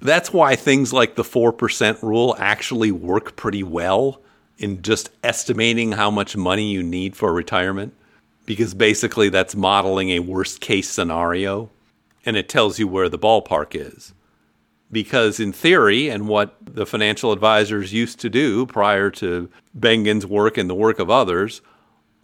That's 0.02 0.34
why 0.34 0.56
things 0.56 0.92
like 0.94 1.16
the 1.16 1.24
4% 1.24 2.02
rule 2.04 2.36
actually 2.38 2.92
work 2.92 3.36
pretty 3.38 3.64
well 3.64 4.22
in 4.58 4.82
just 4.82 5.10
estimating 5.24 5.94
how 5.94 6.12
much 6.12 6.36
money 6.38 6.70
you 6.72 6.84
need 6.84 7.16
for 7.16 7.34
retirement, 7.34 7.94
because 8.46 8.74
basically 8.74 9.30
that's 9.30 9.56
modeling 9.56 10.10
a 10.10 10.20
worst 10.20 10.60
case 10.62 10.90
scenario 10.90 11.70
and 12.26 12.36
it 12.36 12.50
tells 12.50 12.80
you 12.80 12.88
where 12.88 13.08
the 13.10 13.20
ballpark 13.20 13.76
is. 13.76 14.14
Because 14.96 15.42
in 15.42 15.52
theory, 15.52 16.08
and 16.08 16.26
what 16.26 16.56
the 16.62 16.86
financial 16.86 17.34
advisors 17.34 17.92
used 17.92 18.18
to 18.22 18.30
do 18.30 18.66
prior 18.66 19.10
to 19.12 19.50
Bengen's 19.74 20.26
work 20.26 20.58
and 20.58 20.70
the 20.70 20.74
work 20.74 21.00
of 21.00 21.10
others, 21.10 21.60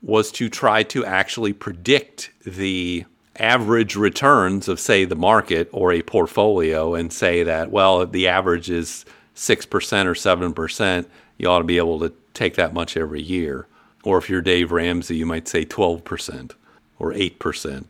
was 0.02 0.32
to 0.32 0.48
try 0.48 0.82
to 0.84 1.06
actually 1.06 1.52
predict 1.52 2.32
the 2.46 3.04
average 3.36 3.98
returns 3.98 4.70
of, 4.70 4.80
say, 4.80 5.04
the 5.04 5.18
market 5.18 5.68
or 5.74 5.92
a 5.92 6.02
portfolio 6.02 6.96
and 6.96 7.12
say 7.12 7.44
that, 7.44 7.72
well, 7.72 8.06
the 8.06 8.30
average 8.30 8.70
is 8.70 9.04
6% 9.36 10.06
or 10.06 10.14
7%, 10.14 11.06
you 11.38 11.50
ought 11.50 11.58
to 11.58 11.66
be 11.66 11.78
able 11.78 12.00
to 12.00 12.14
take 12.34 12.56
that 12.56 12.74
much 12.74 12.96
every 12.96 13.22
year. 13.22 13.68
Or 14.06 14.18
if 14.18 14.30
you're 14.30 14.42
Dave 14.42 14.72
Ramsey, 14.72 15.18
you 15.18 15.26
might 15.26 15.50
say 15.50 15.66
12% 15.66 16.52
or 17.00 17.12
8%. 17.12 17.90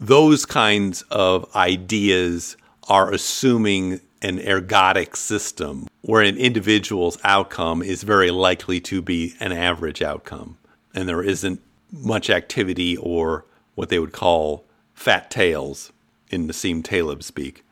Those 0.00 0.44
kinds 0.44 1.02
of 1.02 1.54
ideas 1.54 2.56
are 2.88 3.12
assuming 3.12 4.00
an 4.22 4.38
ergodic 4.38 5.16
system 5.16 5.86
where 6.02 6.22
an 6.22 6.36
individual's 6.36 7.18
outcome 7.24 7.82
is 7.82 8.02
very 8.02 8.30
likely 8.30 8.80
to 8.80 9.00
be 9.00 9.34
an 9.40 9.52
average 9.52 10.02
outcome. 10.02 10.56
And 10.94 11.08
there 11.08 11.22
isn't 11.22 11.60
much 11.92 12.30
activity 12.30 12.96
or 12.96 13.44
what 13.74 13.88
they 13.88 13.98
would 13.98 14.12
call 14.12 14.64
fat 14.94 15.30
tails 15.30 15.92
in 16.30 16.46
Nassim 16.46 16.82
Taleb 16.82 17.22
speak. 17.22 17.64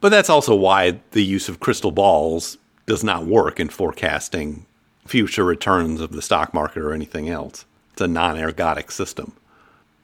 But 0.00 0.10
that's 0.10 0.30
also 0.30 0.54
why 0.54 1.00
the 1.12 1.24
use 1.24 1.48
of 1.48 1.60
crystal 1.60 1.90
balls 1.90 2.58
does 2.86 3.04
not 3.04 3.26
work 3.26 3.60
in 3.60 3.68
forecasting 3.68 4.66
future 5.06 5.44
returns 5.44 6.00
of 6.00 6.12
the 6.12 6.22
stock 6.22 6.52
market 6.52 6.82
or 6.82 6.92
anything 6.92 7.28
else. 7.28 7.64
It's 7.92 8.02
a 8.02 8.08
non 8.08 8.36
ergodic 8.36 8.90
system. 8.90 9.32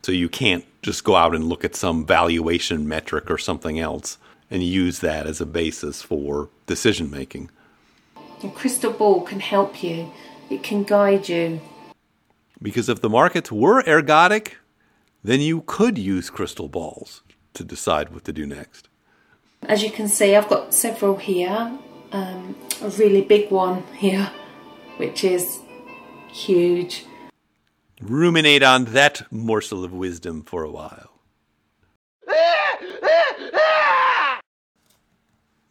So 0.02 0.12
you 0.12 0.28
can't 0.28 0.64
just 0.82 1.04
go 1.04 1.16
out 1.16 1.34
and 1.34 1.44
look 1.44 1.64
at 1.64 1.74
some 1.74 2.04
valuation 2.04 2.86
metric 2.86 3.30
or 3.30 3.38
something 3.38 3.78
else 3.78 4.18
and 4.50 4.62
use 4.62 5.00
that 5.00 5.26
as 5.26 5.40
a 5.40 5.46
basis 5.46 6.02
for 6.02 6.48
decision 6.66 7.10
making. 7.10 7.50
A 8.42 8.50
crystal 8.50 8.92
ball 8.92 9.22
can 9.22 9.40
help 9.40 9.82
you, 9.82 10.12
it 10.50 10.62
can 10.62 10.82
guide 10.82 11.28
you. 11.28 11.60
Because 12.60 12.88
if 12.88 13.00
the 13.00 13.08
markets 13.08 13.50
were 13.50 13.82
ergodic, 13.82 14.54
then 15.22 15.40
you 15.40 15.62
could 15.62 15.98
use 15.98 16.30
crystal 16.30 16.68
balls 16.68 17.22
to 17.54 17.64
decide 17.64 18.10
what 18.10 18.24
to 18.24 18.32
do 18.32 18.46
next. 18.46 18.88
As 19.62 19.82
you 19.82 19.90
can 19.90 20.08
see, 20.08 20.36
I've 20.36 20.48
got 20.48 20.74
several 20.74 21.16
here. 21.16 21.72
Um, 22.12 22.56
a 22.82 22.90
really 22.90 23.22
big 23.22 23.50
one 23.50 23.82
here, 23.94 24.30
which 24.98 25.24
is 25.24 25.60
huge. 26.28 27.06
Ruminate 28.00 28.62
on 28.62 28.84
that 28.86 29.22
morsel 29.32 29.84
of 29.84 29.92
wisdom 29.92 30.42
for 30.42 30.62
a 30.62 30.70
while. 30.70 31.10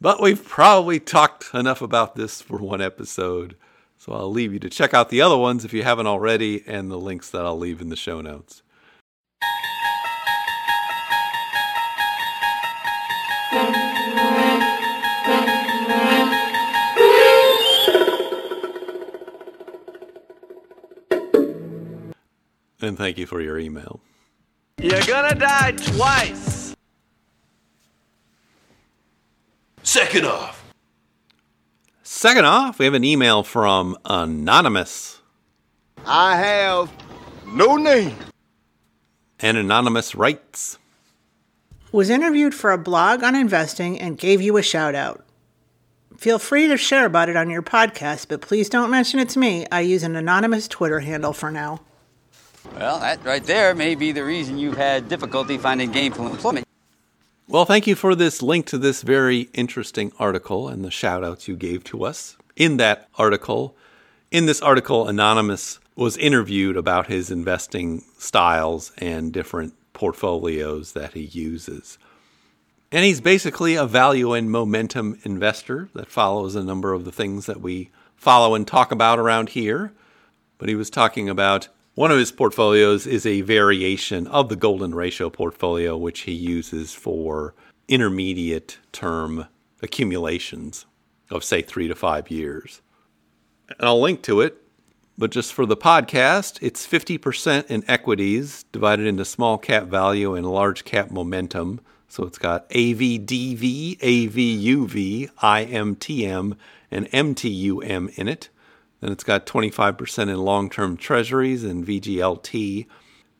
But 0.04 0.20
we've 0.20 0.44
probably 0.44 1.00
talked 1.00 1.54
enough 1.54 1.80
about 1.80 2.14
this 2.14 2.42
for 2.42 2.58
one 2.58 2.82
episode, 2.82 3.56
so 3.96 4.12
I'll 4.12 4.30
leave 4.30 4.52
you 4.52 4.58
to 4.58 4.68
check 4.68 4.92
out 4.92 5.08
the 5.08 5.22
other 5.22 5.38
ones 5.38 5.64
if 5.64 5.72
you 5.72 5.82
haven't 5.82 6.06
already, 6.06 6.62
and 6.66 6.90
the 6.90 6.98
links 6.98 7.30
that 7.30 7.46
I'll 7.46 7.56
leave 7.56 7.80
in 7.80 7.88
the 7.88 7.96
show 7.96 8.20
notes. 8.20 8.60
And 22.82 22.98
thank 22.98 23.16
you 23.16 23.24
for 23.24 23.40
your 23.40 23.58
email. 23.58 24.00
You're 24.76 25.00
gonna 25.00 25.34
die 25.34 25.72
twice. 25.72 26.53
Second 29.94 30.26
off. 30.26 30.74
Second 32.02 32.46
off, 32.46 32.80
we 32.80 32.84
have 32.84 32.94
an 32.94 33.04
email 33.04 33.44
from 33.44 33.96
Anonymous. 34.04 35.20
I 36.04 36.36
have 36.36 36.90
no 37.46 37.76
name. 37.76 38.16
And 39.38 39.56
Anonymous 39.56 40.16
writes 40.16 40.80
Was 41.92 42.10
interviewed 42.10 42.56
for 42.56 42.72
a 42.72 42.76
blog 42.76 43.22
on 43.22 43.36
investing 43.36 44.00
and 44.00 44.18
gave 44.18 44.42
you 44.42 44.56
a 44.56 44.62
shout 44.62 44.96
out. 44.96 45.24
Feel 46.16 46.40
free 46.40 46.66
to 46.66 46.76
share 46.76 47.06
about 47.06 47.28
it 47.28 47.36
on 47.36 47.48
your 47.48 47.62
podcast, 47.62 48.26
but 48.26 48.40
please 48.40 48.68
don't 48.68 48.90
mention 48.90 49.20
it's 49.20 49.36
me. 49.36 49.64
I 49.70 49.82
use 49.82 50.02
an 50.02 50.16
anonymous 50.16 50.66
Twitter 50.66 50.98
handle 50.98 51.32
for 51.32 51.52
now. 51.52 51.82
Well, 52.74 52.98
that 52.98 53.24
right 53.24 53.44
there 53.44 53.76
may 53.76 53.94
be 53.94 54.10
the 54.10 54.24
reason 54.24 54.58
you've 54.58 54.76
had 54.76 55.08
difficulty 55.08 55.56
finding 55.56 55.92
gainful 55.92 56.26
employment. 56.26 56.66
Well, 57.46 57.66
thank 57.66 57.86
you 57.86 57.94
for 57.94 58.14
this 58.14 58.40
link 58.40 58.64
to 58.66 58.78
this 58.78 59.02
very 59.02 59.50
interesting 59.52 60.12
article 60.18 60.66
and 60.66 60.82
the 60.82 60.90
shout 60.90 61.22
outs 61.22 61.46
you 61.46 61.56
gave 61.56 61.84
to 61.84 62.02
us 62.06 62.38
in 62.56 62.78
that 62.78 63.06
article. 63.18 63.76
In 64.30 64.46
this 64.46 64.62
article, 64.62 65.06
Anonymous 65.06 65.78
was 65.94 66.16
interviewed 66.16 66.74
about 66.74 67.08
his 67.08 67.30
investing 67.30 68.02
styles 68.16 68.92
and 68.96 69.30
different 69.30 69.74
portfolios 69.92 70.92
that 70.92 71.12
he 71.12 71.20
uses. 71.20 71.98
And 72.90 73.04
he's 73.04 73.20
basically 73.20 73.74
a 73.74 73.84
value 73.84 74.32
and 74.32 74.50
momentum 74.50 75.20
investor 75.22 75.90
that 75.94 76.10
follows 76.10 76.54
a 76.54 76.64
number 76.64 76.94
of 76.94 77.04
the 77.04 77.12
things 77.12 77.44
that 77.44 77.60
we 77.60 77.90
follow 78.16 78.54
and 78.54 78.66
talk 78.66 78.90
about 78.90 79.18
around 79.18 79.50
here. 79.50 79.92
But 80.56 80.70
he 80.70 80.74
was 80.74 80.88
talking 80.88 81.28
about 81.28 81.68
one 81.94 82.10
of 82.10 82.18
his 82.18 82.32
portfolios 82.32 83.06
is 83.06 83.24
a 83.24 83.42
variation 83.42 84.26
of 84.26 84.48
the 84.48 84.56
golden 84.56 84.94
ratio 84.94 85.30
portfolio, 85.30 85.96
which 85.96 86.20
he 86.20 86.32
uses 86.32 86.92
for 86.92 87.54
intermediate 87.86 88.78
term 88.90 89.46
accumulations 89.80 90.86
of, 91.30 91.44
say, 91.44 91.62
three 91.62 91.86
to 91.86 91.94
five 91.94 92.30
years. 92.30 92.82
And 93.78 93.86
I'll 93.86 94.00
link 94.00 94.22
to 94.22 94.40
it, 94.40 94.60
but 95.16 95.30
just 95.30 95.52
for 95.52 95.66
the 95.66 95.76
podcast, 95.76 96.58
it's 96.60 96.86
50% 96.86 97.66
in 97.66 97.84
equities 97.86 98.64
divided 98.72 99.06
into 99.06 99.24
small 99.24 99.56
cap 99.56 99.84
value 99.84 100.34
and 100.34 100.50
large 100.50 100.84
cap 100.84 101.12
momentum. 101.12 101.80
So 102.08 102.24
it's 102.24 102.38
got 102.38 102.68
AVDV, 102.70 103.98
AVUV, 103.98 105.30
IMTM, 105.34 106.56
and 106.90 107.10
MTUM 107.10 108.18
in 108.18 108.28
it. 108.28 108.48
Then 109.04 109.12
it's 109.12 109.22
got 109.22 109.44
25% 109.44 110.30
in 110.30 110.38
long 110.38 110.70
term 110.70 110.96
treasuries 110.96 111.62
and 111.62 111.86
VGLT, 111.86 112.86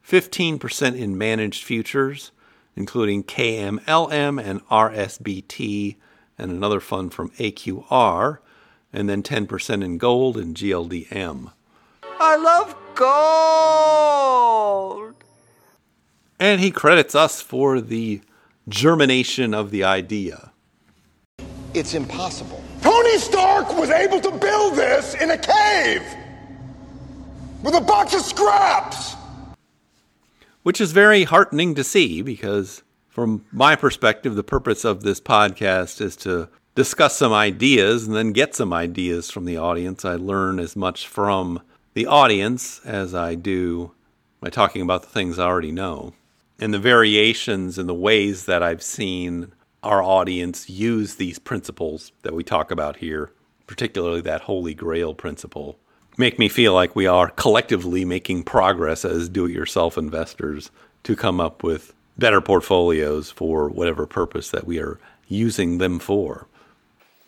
15% 0.06 0.94
in 0.94 1.16
managed 1.16 1.64
futures, 1.64 2.32
including 2.76 3.24
KMLM 3.24 4.44
and 4.44 4.62
RSBT, 4.68 5.96
and 6.36 6.50
another 6.50 6.80
fund 6.80 7.14
from 7.14 7.30
AQR, 7.30 8.40
and 8.92 9.08
then 9.08 9.22
10% 9.22 9.82
in 9.82 9.96
gold 9.96 10.36
and 10.36 10.54
GLDM. 10.54 11.50
I 12.20 12.36
love 12.36 12.76
gold. 14.94 15.14
And 16.38 16.60
he 16.60 16.70
credits 16.70 17.14
us 17.14 17.40
for 17.40 17.80
the 17.80 18.20
germination 18.68 19.54
of 19.54 19.70
the 19.70 19.82
idea. 19.82 20.52
It's 21.72 21.94
impossible. 21.94 22.63
Tony 23.14 23.26
Stark 23.26 23.78
was 23.78 23.90
able 23.90 24.20
to 24.20 24.30
build 24.32 24.74
this 24.74 25.14
in 25.14 25.30
a 25.30 25.38
cave 25.38 26.02
with 27.62 27.76
a 27.76 27.80
box 27.80 28.12
of 28.12 28.22
scraps. 28.22 29.14
Which 30.64 30.80
is 30.80 30.90
very 30.90 31.22
heartening 31.22 31.76
to 31.76 31.84
see 31.84 32.22
because, 32.22 32.82
from 33.08 33.44
my 33.52 33.76
perspective, 33.76 34.34
the 34.34 34.42
purpose 34.42 34.84
of 34.84 35.04
this 35.04 35.20
podcast 35.20 36.00
is 36.00 36.16
to 36.16 36.48
discuss 36.74 37.16
some 37.16 37.32
ideas 37.32 38.04
and 38.04 38.16
then 38.16 38.32
get 38.32 38.56
some 38.56 38.72
ideas 38.72 39.30
from 39.30 39.44
the 39.44 39.58
audience. 39.58 40.04
I 40.04 40.16
learn 40.16 40.58
as 40.58 40.74
much 40.74 41.06
from 41.06 41.62
the 41.92 42.06
audience 42.06 42.80
as 42.84 43.14
I 43.14 43.36
do 43.36 43.92
by 44.40 44.50
talking 44.50 44.82
about 44.82 45.02
the 45.02 45.10
things 45.10 45.38
I 45.38 45.44
already 45.44 45.70
know. 45.70 46.14
And 46.58 46.74
the 46.74 46.80
variations 46.80 47.78
and 47.78 47.88
the 47.88 47.94
ways 47.94 48.46
that 48.46 48.64
I've 48.64 48.82
seen 48.82 49.52
our 49.84 50.02
audience 50.02 50.68
use 50.68 51.16
these 51.16 51.38
principles 51.38 52.12
that 52.22 52.34
we 52.34 52.42
talk 52.42 52.70
about 52.70 52.96
here, 52.96 53.30
particularly 53.66 54.20
that 54.22 54.42
holy 54.42 54.74
grail 54.74 55.14
principle, 55.14 55.78
make 56.16 56.38
me 56.38 56.48
feel 56.48 56.72
like 56.72 56.96
we 56.96 57.06
are 57.06 57.30
collectively 57.30 58.04
making 58.04 58.42
progress 58.44 59.04
as 59.04 59.28
do 59.28 59.46
it 59.46 59.52
yourself 59.52 59.98
investors 59.98 60.70
to 61.02 61.14
come 61.14 61.40
up 61.40 61.62
with 61.62 61.92
better 62.16 62.40
portfolios 62.40 63.30
for 63.30 63.68
whatever 63.68 64.06
purpose 64.06 64.50
that 64.50 64.66
we 64.66 64.78
are 64.78 64.98
using 65.28 65.78
them 65.78 65.98
for. 65.98 66.46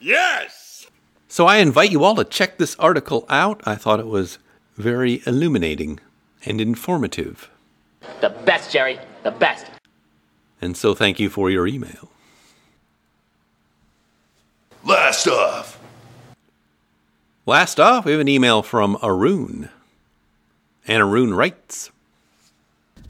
Yes! 0.00 0.86
So 1.28 1.46
I 1.46 1.56
invite 1.56 1.90
you 1.90 2.04
all 2.04 2.14
to 2.16 2.24
check 2.24 2.56
this 2.56 2.76
article 2.76 3.26
out. 3.28 3.60
I 3.64 3.74
thought 3.74 4.00
it 4.00 4.06
was 4.06 4.38
very 4.76 5.22
illuminating 5.26 6.00
and 6.44 6.60
informative. 6.60 7.50
The 8.20 8.30
best, 8.30 8.70
Jerry. 8.70 9.00
The 9.24 9.32
best. 9.32 9.66
And 10.60 10.76
so 10.76 10.94
thank 10.94 11.18
you 11.18 11.28
for 11.28 11.50
your 11.50 11.66
email. 11.66 12.10
Last 14.86 15.26
off. 15.26 15.80
Last 17.44 17.80
off, 17.80 18.04
we 18.04 18.12
have 18.12 18.20
an 18.20 18.28
email 18.28 18.62
from 18.62 18.96
Arun. 19.02 19.68
And 20.86 21.02
Arun 21.02 21.34
writes 21.34 21.90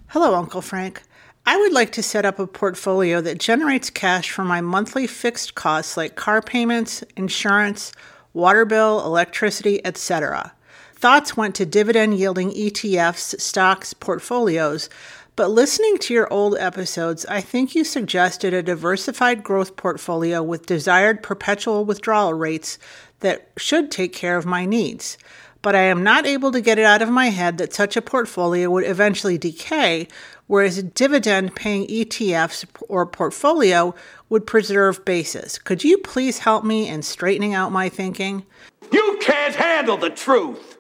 Hello, 0.07 0.35
Uncle 0.37 0.63
Frank. 0.63 1.03
I 1.45 1.59
would 1.59 1.75
like 1.75 1.93
to 1.93 2.03
set 2.03 2.25
up 2.25 2.39
a 2.39 2.47
portfolio 2.47 3.21
that 3.21 3.39
generates 3.39 3.91
cash 3.91 4.31
for 4.31 4.43
my 4.43 4.63
monthly 4.63 5.07
fixed 5.07 5.55
costs 5.55 5.99
like 5.99 6.17
car 6.17 6.41
payments, 6.41 7.05
insurance, 7.15 7.93
water 8.33 8.65
bill, 8.65 9.05
electricity, 9.05 9.85
etc. 9.85 10.55
Thoughts 10.95 11.37
went 11.37 11.55
to 11.57 11.67
dividend 11.67 12.17
yielding 12.17 12.53
ETFs, 12.53 13.39
stocks, 13.39 13.93
portfolios, 13.93 14.89
but 15.37 15.51
listening 15.51 15.99
to 15.99 16.15
your 16.15 16.33
old 16.33 16.57
episodes, 16.57 17.27
I 17.27 17.43
think 17.43 17.75
you 17.75 17.85
suggested 17.85 18.55
a 18.55 18.63
diversified 18.63 19.45
growth 19.45 19.77
portfolio 19.77 20.43
with 20.43 20.65
desired 20.65 21.23
perpetual 21.23 21.85
withdrawal 21.85 22.33
rates 22.33 22.79
that 23.21 23.51
should 23.59 23.91
take 23.91 24.15
care 24.15 24.39
of 24.39 24.47
my 24.47 24.65
needs. 24.65 25.19
But 25.61 25.75
I 25.75 25.83
am 25.83 26.03
not 26.03 26.27
able 26.27 26.53
to 26.53 26.61
get 26.63 26.79
it 26.79 26.87
out 26.87 27.03
of 27.03 27.11
my 27.11 27.27
head 27.27 27.59
that 27.59 27.75
such 27.75 27.99
a 27.99 28.03
portfolio 28.03 28.71
would 28.71 28.87
eventually 28.87 29.37
decay, 29.37 30.09
whereas 30.47 30.79
a 30.79 30.83
dividend 30.83 31.55
paying 31.55 31.87
ETFs 31.89 32.65
or 32.89 33.05
portfolio 33.05 33.95
would 34.31 34.47
preserve 34.47 35.05
basis. 35.05 35.59
Could 35.59 35.85
you 35.85 35.99
please 35.99 36.39
help 36.39 36.65
me 36.65 36.89
in 36.89 37.03
straightening 37.03 37.53
out 37.53 37.73
my 37.73 37.91
thinking? 37.91 38.47
You 38.91 39.19
can't 39.21 39.55
handle 39.55 39.99
the 39.99 40.11
truth. 40.11 40.76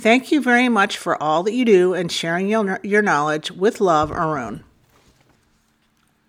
Thank 0.00 0.32
you 0.32 0.40
very 0.40 0.70
much 0.70 0.96
for 0.96 1.22
all 1.22 1.42
that 1.42 1.52
you 1.52 1.66
do 1.66 1.92
and 1.92 2.10
sharing 2.10 2.48
your, 2.48 2.80
your 2.82 3.02
knowledge. 3.02 3.50
With 3.50 3.82
love, 3.82 4.10
Arun. 4.10 4.64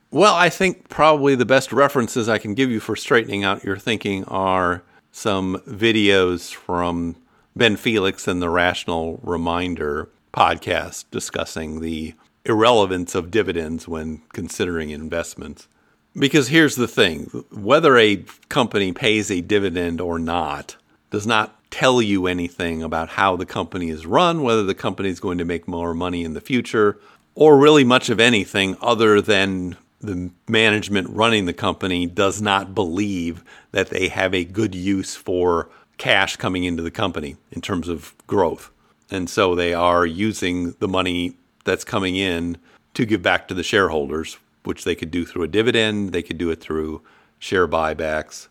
Well, 0.09 0.35
I 0.35 0.49
think 0.49 0.89
probably 0.89 1.35
the 1.35 1.45
best 1.45 1.71
references 1.71 2.27
I 2.27 2.37
can 2.37 2.53
give 2.53 2.69
you 2.69 2.81
for 2.81 2.97
straightening 2.97 3.45
out 3.45 3.63
your 3.63 3.77
thinking 3.77 4.25
are 4.25 4.83
some 5.13 5.55
videos 5.65 6.53
from 6.53 7.15
Ben 7.55 7.77
Felix 7.77 8.27
and 8.27 8.41
the 8.41 8.49
Rational 8.49 9.21
Reminder 9.23 10.09
podcast 10.33 11.05
discussing 11.09 11.79
the 11.79 12.13
irrelevance 12.43 13.15
of 13.15 13.31
dividends 13.31 13.87
when 13.87 14.21
considering 14.33 14.89
investments. 14.89 15.69
Because 16.13 16.49
here's 16.49 16.75
the 16.75 16.89
thing 16.89 17.45
whether 17.51 17.97
a 17.97 18.25
company 18.49 18.91
pays 18.91 19.31
a 19.31 19.39
dividend 19.39 20.01
or 20.01 20.19
not 20.19 20.75
does 21.09 21.25
not 21.25 21.60
tell 21.71 22.01
you 22.01 22.27
anything 22.27 22.83
about 22.83 23.09
how 23.09 23.35
the 23.35 23.45
company 23.45 23.89
is 23.89 24.05
run, 24.05 24.43
whether 24.43 24.63
the 24.63 24.75
company 24.75 25.09
is 25.09 25.19
going 25.19 25.39
to 25.39 25.45
make 25.45 25.67
more 25.67 25.93
money 25.93 26.23
in 26.23 26.33
the 26.33 26.41
future, 26.41 26.99
or 27.33 27.57
really 27.57 27.83
much 27.83 28.09
of 28.09 28.19
anything 28.19 28.77
other 28.81 29.21
than 29.21 29.77
the 30.01 30.29
management 30.47 31.09
running 31.09 31.45
the 31.45 31.53
company 31.53 32.05
does 32.05 32.41
not 32.41 32.75
believe 32.75 33.43
that 33.71 33.89
they 33.89 34.09
have 34.09 34.33
a 34.33 34.43
good 34.43 34.75
use 34.75 35.15
for 35.15 35.69
cash 35.97 36.35
coming 36.35 36.63
into 36.63 36.83
the 36.83 36.91
company 36.91 37.35
in 37.51 37.61
terms 37.61 37.87
of 37.87 38.13
growth. 38.27 38.71
And 39.09 39.29
so 39.29 39.55
they 39.55 39.73
are 39.73 40.05
using 40.05 40.71
the 40.79 40.87
money 40.87 41.35
that's 41.63 41.83
coming 41.83 42.15
in 42.15 42.57
to 42.95 43.05
give 43.05 43.21
back 43.21 43.47
to 43.47 43.53
the 43.53 43.63
shareholders, 43.63 44.37
which 44.63 44.83
they 44.83 44.95
could 44.95 45.11
do 45.11 45.25
through 45.25 45.43
a 45.43 45.47
dividend, 45.47 46.11
they 46.11 46.23
could 46.23 46.37
do 46.37 46.49
it 46.49 46.59
through 46.59 47.01
share 47.39 47.67
buybacks, 47.67 48.47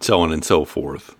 so 0.00 0.20
on 0.20 0.32
and 0.32 0.44
so 0.44 0.64
forth. 0.64 1.14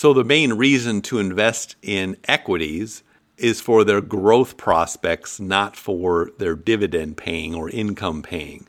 So, 0.00 0.14
the 0.14 0.24
main 0.24 0.54
reason 0.54 1.02
to 1.02 1.18
invest 1.18 1.76
in 1.82 2.16
equities 2.24 3.02
is 3.36 3.60
for 3.60 3.84
their 3.84 4.00
growth 4.00 4.56
prospects, 4.56 5.38
not 5.38 5.76
for 5.76 6.30
their 6.38 6.54
dividend 6.54 7.18
paying 7.18 7.54
or 7.54 7.68
income 7.68 8.22
paying. 8.22 8.66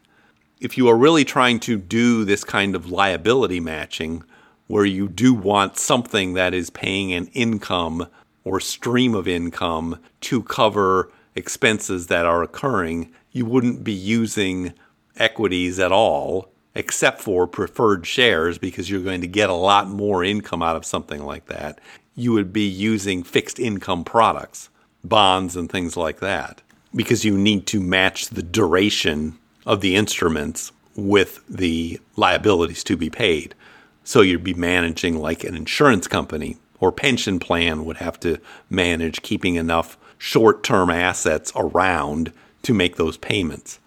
If 0.60 0.78
you 0.78 0.89
are 0.89 0.98
really 0.98 1.24
trying 1.24 1.62
to 1.62 1.78
do 1.78 2.26
this 2.26 2.44
kind 2.44 2.76
of 2.76 2.91
liability 2.91 3.62
matching, 3.62 4.26
where 4.67 4.84
you 4.84 5.08
do 5.08 5.34
want 5.34 5.78
something 5.78 6.34
that 6.34 6.54
is 6.54 6.70
paying 6.70 7.13
an 7.13 7.28
income 7.28 8.08
or 8.44 8.60
stream 8.60 9.15
of 9.15 9.26
income 9.26 10.02
to 10.20 10.44
cover 10.44 11.13
expenses 11.34 12.08
that 12.08 12.26
are 12.26 12.44
occurring, 12.44 13.10
you 13.32 13.46
wouldn't 13.46 13.86
be 13.86 13.94
using 13.94 14.74
equities 15.15 15.80
at 15.80 15.94
all 15.94 16.51
except 16.75 17.21
for 17.21 17.47
preferred 17.47 18.05
shares 18.05 18.57
because 18.57 18.89
you're 18.89 19.01
going 19.01 19.21
to 19.21 19.27
get 19.27 19.49
a 19.49 19.53
lot 19.53 19.89
more 19.89 20.23
income 20.23 20.62
out 20.62 20.75
of 20.75 20.86
something 20.86 21.23
like 21.23 21.47
that. 21.47 21.79
You 22.15 22.34
would 22.34 22.53
be 22.53 22.67
using 22.67 23.23
fixed 23.23 23.60
income 23.60 24.03
products, 24.03 24.69
bonds, 25.03 25.55
and 25.55 25.69
things 25.69 25.97
like 25.97 26.19
that 26.19 26.62
because 26.93 27.25
you 27.25 27.38
need 27.38 27.65
to 27.67 27.79
match 27.79 28.27
the 28.29 28.43
duration 28.43 29.38
of 29.65 29.81
the 29.81 29.95
instruments 29.95 30.71
with 30.95 31.41
the 31.47 31.99
liabilities 32.15 32.84
to 32.84 32.97
be 32.97 33.10
paid. 33.10 33.55
So 34.03 34.21
you'd 34.21 34.43
be 34.43 34.53
managing 34.53 35.19
like 35.19 35.43
an 35.43 35.55
insurance 35.55 36.07
company 36.07 36.57
or 36.79 36.91
pension 36.91 37.39
plan 37.39 37.86
would 37.86 37.97
have 37.97 38.19
to 38.21 38.39
manage 38.69 39.21
keeping 39.21 39.55
enough 39.55 39.97
short 40.17 40.63
term 40.63 40.89
assets 40.89 41.51
around 41.55 42.34
to 42.63 42.73
make 42.73 42.95
those 42.95 43.17
payments 43.17 43.79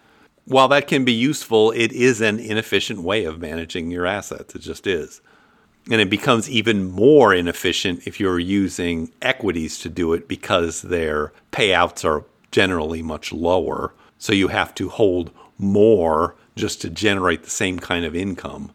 while 0.45 0.67
that 0.69 0.87
can 0.87 1.03
be 1.03 1.13
useful, 1.13 1.71
it 1.71 1.91
is 1.91 2.21
an 2.21 2.39
inefficient 2.39 3.01
way 3.01 3.25
of 3.25 3.39
managing 3.39 3.91
your 3.91 4.05
assets. 4.05 4.55
It 4.55 4.59
just 4.59 4.87
is. 4.87 5.21
And 5.89 6.01
it 6.01 6.09
becomes 6.09 6.49
even 6.49 6.89
more 6.89 7.33
inefficient 7.33 8.07
if 8.07 8.19
you're 8.19 8.39
using 8.39 9.11
equities 9.21 9.79
to 9.79 9.89
do 9.89 10.13
it 10.13 10.27
because 10.27 10.81
their 10.81 11.31
payouts 11.51 12.03
are 12.05 12.25
generally 12.51 13.01
much 13.01 13.31
lower. 13.31 13.93
So 14.17 14.33
you 14.33 14.47
have 14.47 14.73
to 14.75 14.89
hold 14.89 15.31
more 15.57 16.35
just 16.55 16.81
to 16.81 16.89
generate 16.89 17.43
the 17.43 17.49
same 17.49 17.79
kind 17.79 18.05
of 18.05 18.15
income. 18.15 18.71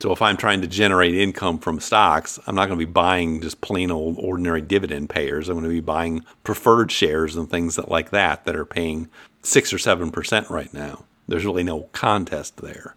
So 0.00 0.12
if 0.12 0.22
I'm 0.22 0.36
trying 0.36 0.60
to 0.60 0.68
generate 0.68 1.14
income 1.14 1.58
from 1.58 1.80
stocks, 1.80 2.38
I'm 2.46 2.54
not 2.54 2.66
going 2.66 2.78
to 2.78 2.86
be 2.86 2.92
buying 2.92 3.40
just 3.40 3.60
plain 3.60 3.90
old 3.90 4.16
ordinary 4.18 4.62
dividend 4.62 5.10
payers. 5.10 5.48
I'm 5.48 5.56
going 5.56 5.64
to 5.64 5.70
be 5.70 5.80
buying 5.80 6.24
preferred 6.44 6.92
shares 6.92 7.34
and 7.34 7.50
things 7.50 7.74
that 7.76 7.90
like 7.90 8.10
that 8.10 8.44
that 8.44 8.54
are 8.54 8.64
paying 8.64 9.08
six 9.48 9.72
or 9.72 9.78
seven 9.78 10.10
percent 10.10 10.50
right 10.50 10.72
now. 10.72 11.04
There's 11.26 11.44
really 11.44 11.64
no 11.64 11.82
contest 11.92 12.58
there. 12.58 12.94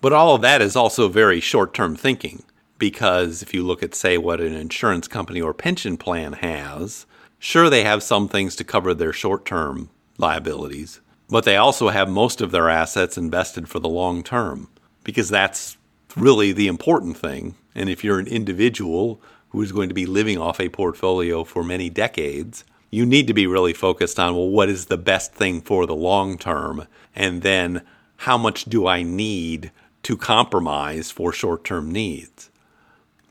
But 0.00 0.12
all 0.12 0.34
of 0.34 0.42
that 0.42 0.62
is 0.62 0.76
also 0.76 1.08
very 1.08 1.40
short 1.40 1.74
term 1.74 1.94
thinking 1.94 2.42
because 2.78 3.42
if 3.42 3.52
you 3.52 3.62
look 3.62 3.82
at, 3.82 3.94
say, 3.94 4.16
what 4.18 4.40
an 4.40 4.54
insurance 4.54 5.06
company 5.06 5.40
or 5.40 5.52
pension 5.52 5.96
plan 5.96 6.32
has, 6.34 7.06
sure, 7.38 7.68
they 7.68 7.84
have 7.84 8.02
some 8.02 8.26
things 8.26 8.56
to 8.56 8.64
cover 8.64 8.94
their 8.94 9.12
short 9.12 9.44
term 9.44 9.90
liabilities, 10.18 11.00
but 11.28 11.44
they 11.44 11.56
also 11.56 11.90
have 11.90 12.08
most 12.08 12.40
of 12.40 12.50
their 12.50 12.68
assets 12.68 13.18
invested 13.18 13.68
for 13.68 13.78
the 13.78 13.88
long 13.88 14.22
term 14.22 14.68
because 15.04 15.28
that's 15.28 15.76
really 16.16 16.52
the 16.52 16.66
important 16.66 17.16
thing. 17.16 17.54
And 17.74 17.88
if 17.88 18.02
you're 18.02 18.18
an 18.18 18.26
individual 18.26 19.20
who 19.50 19.62
is 19.62 19.72
going 19.72 19.88
to 19.88 19.94
be 19.94 20.06
living 20.06 20.38
off 20.38 20.60
a 20.60 20.68
portfolio 20.68 21.44
for 21.44 21.62
many 21.62 21.90
decades, 21.90 22.64
you 22.90 23.06
need 23.06 23.26
to 23.28 23.34
be 23.34 23.46
really 23.46 23.72
focused 23.72 24.18
on 24.18 24.34
well, 24.34 24.48
what 24.48 24.68
is 24.68 24.86
the 24.86 24.98
best 24.98 25.32
thing 25.32 25.60
for 25.60 25.86
the 25.86 25.94
long 25.94 26.36
term? 26.36 26.86
And 27.14 27.42
then 27.42 27.82
how 28.18 28.36
much 28.36 28.64
do 28.64 28.86
I 28.86 29.02
need 29.02 29.70
to 30.02 30.16
compromise 30.16 31.10
for 31.10 31.32
short 31.32 31.64
term 31.64 31.90
needs? 31.90 32.50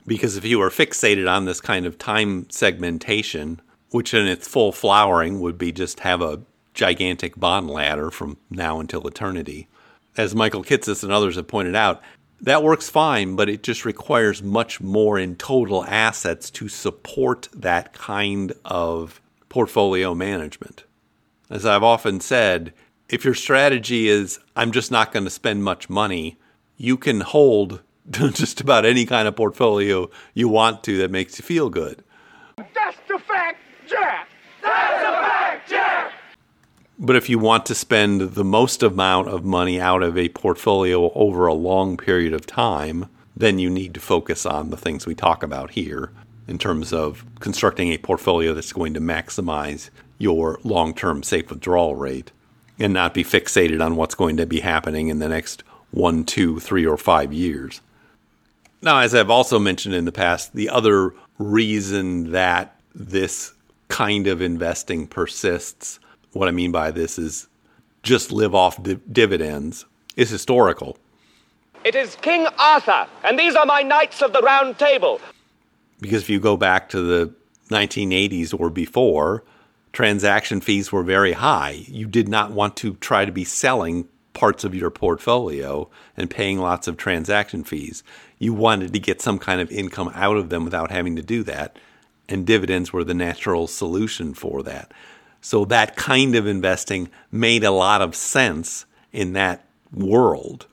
Because 0.06 0.36
if 0.36 0.44
you 0.44 0.60
are 0.62 0.70
fixated 0.70 1.30
on 1.30 1.44
this 1.44 1.60
kind 1.60 1.86
of 1.86 1.98
time 1.98 2.48
segmentation, 2.50 3.60
which 3.90 4.14
in 4.14 4.26
its 4.26 4.48
full 4.48 4.72
flowering 4.72 5.40
would 5.40 5.58
be 5.58 5.72
just 5.72 6.00
have 6.00 6.22
a 6.22 6.40
gigantic 6.72 7.38
bond 7.38 7.68
ladder 7.68 8.10
from 8.10 8.38
now 8.48 8.80
until 8.80 9.06
eternity, 9.06 9.68
as 10.16 10.34
Michael 10.34 10.64
Kitces 10.64 11.02
and 11.02 11.12
others 11.12 11.36
have 11.36 11.48
pointed 11.48 11.76
out, 11.76 12.02
that 12.40 12.62
works 12.62 12.88
fine, 12.88 13.36
but 13.36 13.50
it 13.50 13.62
just 13.62 13.84
requires 13.84 14.42
much 14.42 14.80
more 14.80 15.18
in 15.18 15.36
total 15.36 15.84
assets 15.84 16.50
to 16.50 16.68
support 16.68 17.48
that 17.54 17.92
kind 17.92 18.52
of 18.64 19.20
portfolio 19.50 20.14
management. 20.14 20.84
As 21.50 21.66
I've 21.66 21.82
often 21.82 22.20
said, 22.20 22.72
if 23.10 23.24
your 23.24 23.34
strategy 23.34 24.08
is, 24.08 24.38
I'm 24.56 24.72
just 24.72 24.90
not 24.90 25.12
going 25.12 25.24
to 25.24 25.30
spend 25.30 25.62
much 25.64 25.90
money, 25.90 26.38
you 26.78 26.96
can 26.96 27.20
hold 27.20 27.82
just 28.10 28.62
about 28.62 28.86
any 28.86 29.04
kind 29.04 29.28
of 29.28 29.36
portfolio 29.36 30.08
you 30.32 30.48
want 30.48 30.82
to 30.84 30.96
that 30.98 31.10
makes 31.10 31.38
you 31.38 31.42
feel 31.42 31.68
good. 31.68 32.02
That's 32.56 32.96
the 33.08 33.18
fact, 33.18 33.58
Jack! 33.86 34.28
That's 34.62 35.02
the 35.02 35.28
fact, 35.28 35.68
Jack! 35.68 36.12
But 36.98 37.16
if 37.16 37.28
you 37.28 37.38
want 37.38 37.66
to 37.66 37.74
spend 37.74 38.20
the 38.20 38.44
most 38.44 38.82
amount 38.82 39.28
of 39.28 39.44
money 39.44 39.80
out 39.80 40.02
of 40.02 40.16
a 40.16 40.28
portfolio 40.28 41.10
over 41.14 41.46
a 41.46 41.54
long 41.54 41.96
period 41.96 42.32
of 42.32 42.46
time, 42.46 43.08
then 43.36 43.58
you 43.58 43.70
need 43.70 43.94
to 43.94 44.00
focus 44.00 44.46
on 44.46 44.70
the 44.70 44.76
things 44.76 45.06
we 45.06 45.14
talk 45.14 45.42
about 45.42 45.72
here 45.72 46.12
in 46.48 46.58
terms 46.58 46.92
of 46.92 47.24
constructing 47.40 47.92
a 47.92 47.98
portfolio 47.98 48.54
that's 48.54 48.72
going 48.72 48.94
to 48.94 49.00
maximize 49.00 49.90
your 50.18 50.58
long 50.64 50.94
term 50.94 51.22
safe 51.22 51.50
withdrawal 51.50 51.96
rate 51.96 52.32
and 52.78 52.92
not 52.92 53.14
be 53.14 53.24
fixated 53.24 53.84
on 53.84 53.96
what's 53.96 54.14
going 54.14 54.36
to 54.36 54.46
be 54.46 54.60
happening 54.60 55.08
in 55.08 55.18
the 55.18 55.28
next 55.28 55.62
one, 55.90 56.24
two, 56.24 56.60
three, 56.60 56.86
or 56.86 56.96
five 56.96 57.32
years. 57.32 57.80
Now, 58.82 58.98
as 58.98 59.14
I've 59.14 59.30
also 59.30 59.58
mentioned 59.58 59.94
in 59.94 60.06
the 60.06 60.12
past, 60.12 60.54
the 60.54 60.70
other 60.70 61.14
reason 61.38 62.32
that 62.32 62.80
this 62.94 63.52
kind 63.88 64.26
of 64.26 64.40
investing 64.40 65.06
persists. 65.06 66.00
What 66.32 66.48
I 66.48 66.52
mean 66.52 66.72
by 66.72 66.90
this 66.90 67.18
is 67.18 67.48
just 68.02 68.32
live 68.32 68.54
off 68.54 68.82
di- 68.82 68.98
dividends 69.10 69.84
is 70.16 70.30
historical. 70.30 70.96
It 71.84 71.94
is 71.94 72.16
King 72.16 72.46
Arthur, 72.58 73.06
and 73.24 73.38
these 73.38 73.56
are 73.56 73.66
my 73.66 73.82
knights 73.82 74.22
of 74.22 74.32
the 74.32 74.40
round 74.40 74.78
table. 74.78 75.20
Because 76.00 76.22
if 76.22 76.30
you 76.30 76.40
go 76.40 76.56
back 76.56 76.88
to 76.90 77.00
the 77.00 77.34
1980s 77.68 78.58
or 78.58 78.70
before, 78.70 79.44
transaction 79.92 80.60
fees 80.60 80.92
were 80.92 81.02
very 81.02 81.32
high. 81.32 81.84
You 81.86 82.06
did 82.06 82.28
not 82.28 82.52
want 82.52 82.76
to 82.78 82.94
try 82.94 83.24
to 83.24 83.32
be 83.32 83.44
selling 83.44 84.08
parts 84.32 84.64
of 84.64 84.74
your 84.74 84.90
portfolio 84.90 85.88
and 86.16 86.30
paying 86.30 86.58
lots 86.58 86.86
of 86.86 86.96
transaction 86.96 87.64
fees. 87.64 88.02
You 88.38 88.54
wanted 88.54 88.92
to 88.92 88.98
get 88.98 89.20
some 89.20 89.38
kind 89.38 89.60
of 89.60 89.70
income 89.70 90.10
out 90.14 90.36
of 90.36 90.48
them 90.48 90.64
without 90.64 90.90
having 90.90 91.16
to 91.16 91.22
do 91.22 91.42
that, 91.44 91.78
and 92.28 92.46
dividends 92.46 92.92
were 92.92 93.04
the 93.04 93.14
natural 93.14 93.66
solution 93.66 94.34
for 94.34 94.62
that. 94.62 94.92
So 95.40 95.64
that 95.66 95.96
kind 95.96 96.34
of 96.36 96.46
investing 96.46 97.10
made 97.32 97.64
a 97.64 97.70
lot 97.70 98.02
of 98.02 98.14
sense 98.14 98.86
in 99.12 99.32
that 99.32 99.64
world. 99.92 100.66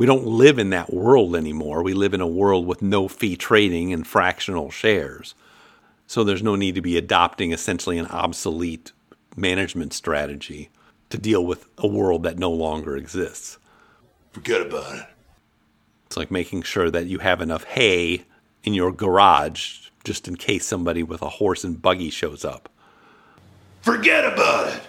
We 0.00 0.06
don't 0.06 0.24
live 0.24 0.58
in 0.58 0.70
that 0.70 0.94
world 0.94 1.36
anymore. 1.36 1.82
We 1.82 1.92
live 1.92 2.14
in 2.14 2.22
a 2.22 2.26
world 2.26 2.66
with 2.66 2.80
no 2.80 3.06
fee 3.06 3.36
trading 3.36 3.92
and 3.92 4.06
fractional 4.06 4.70
shares. 4.70 5.34
So 6.06 6.24
there's 6.24 6.42
no 6.42 6.56
need 6.56 6.74
to 6.76 6.80
be 6.80 6.96
adopting 6.96 7.52
essentially 7.52 7.98
an 7.98 8.06
obsolete 8.06 8.92
management 9.36 9.92
strategy 9.92 10.70
to 11.10 11.18
deal 11.18 11.44
with 11.44 11.68
a 11.76 11.86
world 11.86 12.22
that 12.22 12.38
no 12.38 12.50
longer 12.50 12.96
exists. 12.96 13.58
Forget 14.32 14.62
about 14.62 15.00
it. 15.00 15.06
It's 16.06 16.16
like 16.16 16.30
making 16.30 16.62
sure 16.62 16.90
that 16.90 17.04
you 17.04 17.18
have 17.18 17.42
enough 17.42 17.64
hay 17.64 18.24
in 18.64 18.72
your 18.72 18.92
garage 18.92 19.90
just 20.02 20.26
in 20.26 20.36
case 20.36 20.64
somebody 20.64 21.02
with 21.02 21.20
a 21.20 21.28
horse 21.28 21.62
and 21.62 21.82
buggy 21.82 22.08
shows 22.08 22.42
up. 22.42 22.70
Forget 23.82 24.24
about 24.24 24.72
it. 24.74 24.82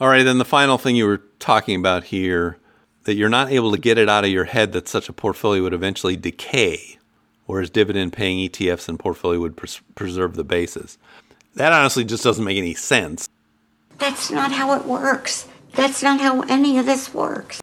All 0.00 0.08
right, 0.08 0.22
then 0.22 0.38
the 0.38 0.46
final 0.46 0.78
thing 0.78 0.96
you 0.96 1.04
were 1.04 1.20
talking 1.38 1.78
about 1.78 2.04
here 2.04 2.56
that 3.04 3.14
you're 3.14 3.28
not 3.28 3.50
able 3.50 3.72
to 3.72 3.78
get 3.78 3.98
it 3.98 4.08
out 4.08 4.24
of 4.24 4.30
your 4.30 4.44
head 4.44 4.72
that 4.72 4.88
such 4.88 5.08
a 5.08 5.12
portfolio 5.12 5.62
would 5.62 5.74
eventually 5.74 6.16
decay, 6.16 6.98
whereas 7.46 7.70
dividend 7.70 8.12
paying 8.12 8.48
ETFs 8.48 8.88
and 8.88 8.98
portfolio 8.98 9.40
would 9.40 9.56
pres- 9.56 9.80
preserve 9.94 10.36
the 10.36 10.44
basis. 10.44 10.98
That 11.54 11.72
honestly 11.72 12.04
just 12.04 12.24
doesn't 12.24 12.44
make 12.44 12.58
any 12.58 12.74
sense. 12.74 13.28
That's 13.98 14.30
not 14.30 14.52
how 14.52 14.74
it 14.78 14.86
works. 14.86 15.48
That's 15.74 16.02
not 16.02 16.20
how 16.20 16.42
any 16.42 16.78
of 16.78 16.86
this 16.86 17.12
works. 17.12 17.60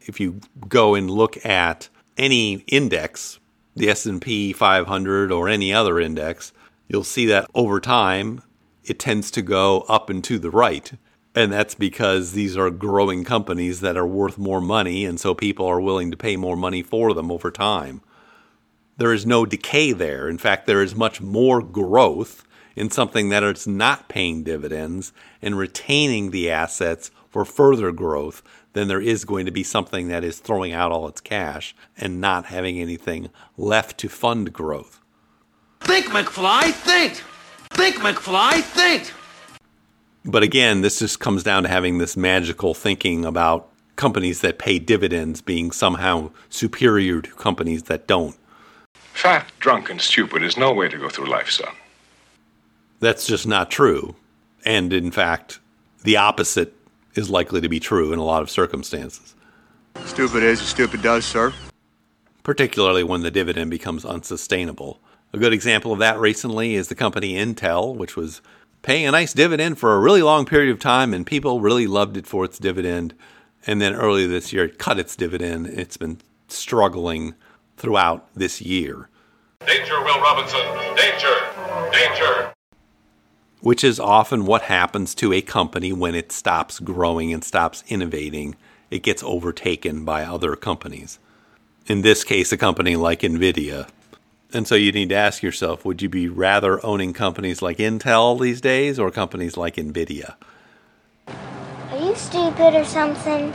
If 0.00 0.20
you 0.20 0.40
go 0.68 0.94
and 0.94 1.10
look 1.10 1.44
at 1.44 1.88
any 2.16 2.64
index, 2.66 3.38
the 3.76 3.88
S&P 3.90 4.52
500 4.52 5.30
or 5.30 5.48
any 5.48 5.72
other 5.72 6.00
index, 6.00 6.52
you'll 6.88 7.04
see 7.04 7.26
that 7.26 7.48
over 7.54 7.80
time 7.80 8.42
it 8.84 8.98
tends 8.98 9.30
to 9.32 9.42
go 9.42 9.82
up 9.82 10.10
and 10.10 10.24
to 10.24 10.38
the 10.38 10.50
right. 10.50 10.92
And 11.34 11.52
that's 11.52 11.74
because 11.74 12.32
these 12.32 12.56
are 12.56 12.70
growing 12.70 13.22
companies 13.24 13.80
that 13.80 13.96
are 13.96 14.06
worth 14.06 14.38
more 14.38 14.60
money, 14.60 15.04
and 15.04 15.20
so 15.20 15.34
people 15.34 15.66
are 15.66 15.80
willing 15.80 16.10
to 16.10 16.16
pay 16.16 16.36
more 16.36 16.56
money 16.56 16.82
for 16.82 17.14
them 17.14 17.30
over 17.30 17.50
time. 17.50 18.00
There 18.96 19.12
is 19.12 19.24
no 19.24 19.46
decay 19.46 19.92
there. 19.92 20.28
In 20.28 20.38
fact, 20.38 20.66
there 20.66 20.82
is 20.82 20.96
much 20.96 21.20
more 21.20 21.62
growth 21.62 22.44
in 22.74 22.90
something 22.90 23.28
that 23.28 23.42
is 23.44 23.66
not 23.66 24.08
paying 24.08 24.42
dividends 24.42 25.12
and 25.42 25.58
retaining 25.58 26.30
the 26.30 26.50
assets 26.50 27.10
for 27.30 27.44
further 27.44 27.92
growth 27.92 28.42
than 28.72 28.88
there 28.88 29.00
is 29.00 29.24
going 29.24 29.46
to 29.46 29.52
be 29.52 29.62
something 29.62 30.08
that 30.08 30.24
is 30.24 30.38
throwing 30.38 30.72
out 30.72 30.92
all 30.92 31.08
its 31.08 31.20
cash 31.20 31.74
and 31.96 32.20
not 32.20 32.46
having 32.46 32.80
anything 32.80 33.30
left 33.56 33.98
to 33.98 34.08
fund 34.08 34.52
growth. 34.52 35.00
Think, 35.80 36.06
McFly, 36.06 36.72
think! 36.72 37.22
Think, 37.70 37.96
McFly, 37.96 38.62
think! 38.62 39.12
But 40.24 40.42
again, 40.42 40.82
this 40.82 40.98
just 40.98 41.20
comes 41.20 41.42
down 41.42 41.62
to 41.62 41.68
having 41.68 41.98
this 41.98 42.16
magical 42.16 42.74
thinking 42.74 43.24
about 43.24 43.68
companies 43.96 44.40
that 44.42 44.58
pay 44.58 44.78
dividends 44.78 45.40
being 45.40 45.70
somehow 45.70 46.30
superior 46.48 47.20
to 47.20 47.30
companies 47.34 47.84
that 47.84 48.06
don't. 48.06 48.36
Fat, 48.94 49.50
drunk, 49.58 49.90
and 49.90 50.00
stupid 50.00 50.42
is 50.42 50.56
no 50.56 50.72
way 50.72 50.88
to 50.88 50.96
go 50.96 51.08
through 51.08 51.26
life, 51.26 51.50
son. 51.50 51.74
That's 53.00 53.26
just 53.26 53.46
not 53.46 53.70
true. 53.70 54.16
And 54.64 54.92
in 54.92 55.10
fact, 55.10 55.60
the 56.04 56.16
opposite 56.16 56.74
is 57.14 57.28
likely 57.28 57.60
to 57.60 57.68
be 57.68 57.80
true 57.80 58.12
in 58.12 58.18
a 58.18 58.24
lot 58.24 58.42
of 58.42 58.50
circumstances. 58.50 59.34
Stupid 60.04 60.42
is 60.42 60.60
as 60.60 60.68
stupid 60.68 61.02
does, 61.02 61.24
sir. 61.24 61.52
Particularly 62.44 63.02
when 63.02 63.22
the 63.22 63.30
dividend 63.30 63.70
becomes 63.70 64.04
unsustainable. 64.04 65.00
A 65.32 65.38
good 65.38 65.52
example 65.52 65.92
of 65.92 65.98
that 65.98 66.18
recently 66.18 66.74
is 66.74 66.88
the 66.88 66.94
company 66.94 67.34
Intel, 67.34 67.94
which 67.94 68.16
was 68.16 68.40
paying 68.82 69.06
a 69.06 69.10
nice 69.10 69.32
dividend 69.32 69.78
for 69.78 69.94
a 69.94 70.00
really 70.00 70.22
long 70.22 70.44
period 70.44 70.70
of 70.70 70.78
time, 70.78 71.12
and 71.12 71.26
people 71.26 71.60
really 71.60 71.86
loved 71.86 72.16
it 72.16 72.26
for 72.26 72.44
its 72.44 72.58
dividend. 72.58 73.14
And 73.66 73.80
then 73.80 73.94
earlier 73.94 74.28
this 74.28 74.52
year, 74.52 74.64
it 74.64 74.78
cut 74.78 74.98
its 74.98 75.16
dividend. 75.16 75.66
It's 75.66 75.96
been 75.96 76.18
struggling 76.48 77.34
throughout 77.76 78.28
this 78.34 78.60
year. 78.60 79.08
Danger, 79.66 80.02
Will 80.02 80.20
Robinson! 80.20 80.60
Danger! 80.96 81.34
Danger! 81.92 82.52
Which 83.60 83.82
is 83.82 83.98
often 83.98 84.46
what 84.46 84.62
happens 84.62 85.14
to 85.16 85.32
a 85.32 85.42
company 85.42 85.92
when 85.92 86.14
it 86.14 86.32
stops 86.32 86.78
growing 86.78 87.32
and 87.32 87.42
stops 87.42 87.82
innovating. 87.88 88.56
It 88.90 89.02
gets 89.02 89.22
overtaken 89.22 90.04
by 90.04 90.24
other 90.24 90.54
companies. 90.56 91.18
In 91.86 92.02
this 92.02 92.22
case, 92.22 92.52
a 92.52 92.56
company 92.56 92.96
like 92.96 93.20
NVIDIA. 93.20 93.88
And 94.52 94.66
so 94.66 94.74
you 94.74 94.92
need 94.92 95.10
to 95.10 95.14
ask 95.14 95.42
yourself 95.42 95.84
would 95.84 96.00
you 96.00 96.08
be 96.08 96.28
rather 96.28 96.84
owning 96.84 97.12
companies 97.12 97.60
like 97.60 97.78
Intel 97.78 98.40
these 98.40 98.60
days 98.60 98.98
or 98.98 99.10
companies 99.10 99.56
like 99.56 99.76
NVIDIA? 99.76 100.36
Are 101.26 101.98
you 101.98 102.14
stupid 102.14 102.74
or 102.74 102.84
something? 102.84 103.52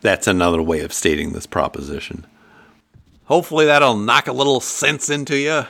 That's 0.00 0.26
another 0.26 0.62
way 0.62 0.80
of 0.80 0.92
stating 0.92 1.32
this 1.32 1.46
proposition. 1.46 2.26
Hopefully, 3.24 3.66
that'll 3.66 3.96
knock 3.96 4.28
a 4.28 4.32
little 4.32 4.60
sense 4.60 5.10
into 5.10 5.36
you. 5.36 5.64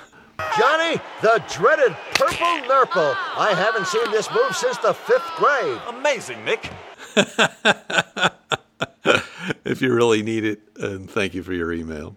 Johnny, 0.56 1.00
the 1.20 1.42
dreaded 1.50 1.94
purple 2.14 2.68
nurple. 2.68 3.14
I 3.36 3.52
haven't 3.54 3.86
seen 3.86 4.10
this 4.10 4.30
move 4.30 4.56
since 4.56 4.78
the 4.78 4.94
fifth 4.94 5.30
grade. 5.36 5.78
Amazing, 5.88 6.44
Nick. 6.44 6.70
if 9.64 9.82
you 9.82 9.94
really 9.94 10.22
need 10.22 10.44
it, 10.44 10.60
and 10.76 11.10
thank 11.10 11.34
you 11.34 11.42
for 11.42 11.52
your 11.52 11.72
email. 11.72 12.16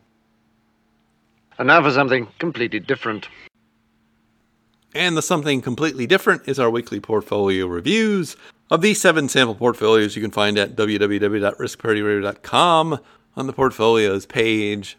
And 1.58 1.68
now 1.68 1.84
for 1.84 1.92
something 1.92 2.28
completely 2.40 2.80
different. 2.80 3.28
And 4.96 5.18
the 5.18 5.22
something 5.22 5.62
completely 5.62 6.06
different 6.06 6.48
is 6.48 6.60
our 6.60 6.70
weekly 6.70 7.00
portfolio 7.00 7.66
reviews 7.66 8.36
of 8.70 8.82
these 8.82 9.02
seven 9.02 9.30
sample 9.30 9.56
portfolios 9.56 10.16
you 10.16 10.22
can 10.22 10.32
find 10.32 10.58
at 10.58 10.76
www.riskparityradio.com 10.76 13.00
on 13.36 13.48
the 13.48 13.54
portfolios 13.54 14.26
page. 14.26 14.98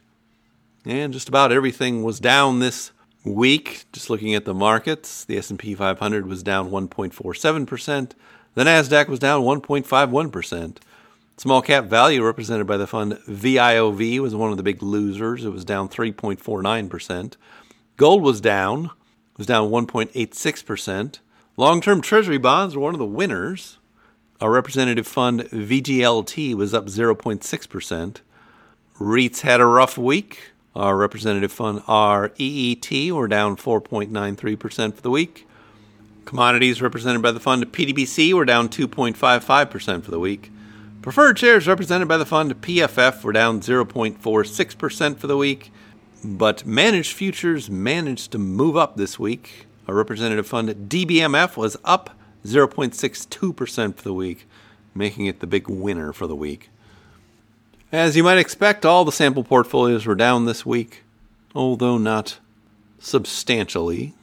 And 0.84 1.12
just 1.12 1.28
about 1.28 1.52
everything 1.52 2.02
was 2.02 2.20
down 2.20 2.58
this 2.58 2.90
week. 3.24 3.84
Just 3.92 4.10
looking 4.10 4.34
at 4.34 4.44
the 4.44 4.54
markets, 4.54 5.24
the 5.24 5.38
S&P 5.38 5.74
500 5.74 6.26
was 6.26 6.42
down 6.42 6.70
1.47%. 6.70 8.12
The 8.54 8.64
Nasdaq 8.64 9.08
was 9.08 9.18
down 9.18 9.42
1.51%. 9.42 10.76
Small 11.36 11.62
cap 11.62 11.86
value 11.86 12.24
represented 12.24 12.66
by 12.66 12.76
the 12.76 12.86
fund 12.86 13.14
VIOV 13.28 14.20
was 14.20 14.36
one 14.36 14.52
of 14.52 14.56
the 14.56 14.62
big 14.62 14.82
losers. 14.82 15.44
It 15.44 15.50
was 15.50 15.64
down 15.64 15.88
3.49%. 15.88 17.34
Gold 17.96 18.22
was 18.22 18.40
down. 18.40 18.84
It 18.84 19.38
was 19.38 19.46
down 19.48 19.68
1.86%. 19.70 21.18
Long-term 21.56 22.00
treasury 22.00 22.38
bonds 22.38 22.76
were 22.76 22.82
one 22.82 22.94
of 22.94 23.00
the 23.00 23.04
winners. 23.04 23.78
Our 24.40 24.50
representative 24.50 25.08
fund 25.08 25.42
VGLT 25.42 26.54
was 26.54 26.72
up 26.72 26.86
0.6%. 26.86 28.16
REITs 29.00 29.40
had 29.40 29.60
a 29.60 29.66
rough 29.66 29.98
week. 29.98 30.52
Our 30.76 30.96
representative 30.96 31.52
fund 31.52 31.82
REET 31.88 33.12
were 33.12 33.28
down 33.28 33.56
4.93% 33.56 34.94
for 34.94 35.00
the 35.00 35.10
week. 35.10 35.48
Commodities 36.24 36.80
represented 36.80 37.22
by 37.22 37.32
the 37.32 37.40
fund 37.40 37.64
PDBC 37.72 38.32
were 38.32 38.44
down 38.44 38.68
2.55% 38.68 40.02
for 40.04 40.10
the 40.10 40.20
week. 40.20 40.50
Preferred 41.04 41.38
shares 41.38 41.68
represented 41.68 42.08
by 42.08 42.16
the 42.16 42.24
fund 42.24 42.62
PFF 42.62 43.22
were 43.22 43.32
down 43.32 43.60
0.46% 43.60 45.18
for 45.18 45.26
the 45.26 45.36
week, 45.36 45.70
but 46.24 46.64
managed 46.64 47.12
futures 47.12 47.68
managed 47.68 48.32
to 48.32 48.38
move 48.38 48.74
up 48.74 48.96
this 48.96 49.18
week. 49.18 49.66
Our 49.86 49.94
representative 49.94 50.46
fund 50.46 50.70
DBMF 50.88 51.58
was 51.58 51.76
up 51.84 52.16
0.62% 52.46 53.96
for 53.96 54.02
the 54.02 54.14
week, 54.14 54.48
making 54.94 55.26
it 55.26 55.40
the 55.40 55.46
big 55.46 55.68
winner 55.68 56.14
for 56.14 56.26
the 56.26 56.34
week. 56.34 56.70
As 57.92 58.16
you 58.16 58.24
might 58.24 58.38
expect, 58.38 58.86
all 58.86 59.04
the 59.04 59.12
sample 59.12 59.44
portfolios 59.44 60.06
were 60.06 60.14
down 60.14 60.46
this 60.46 60.64
week, 60.64 61.02
although 61.54 61.98
not 61.98 62.38
substantially. 62.98 64.14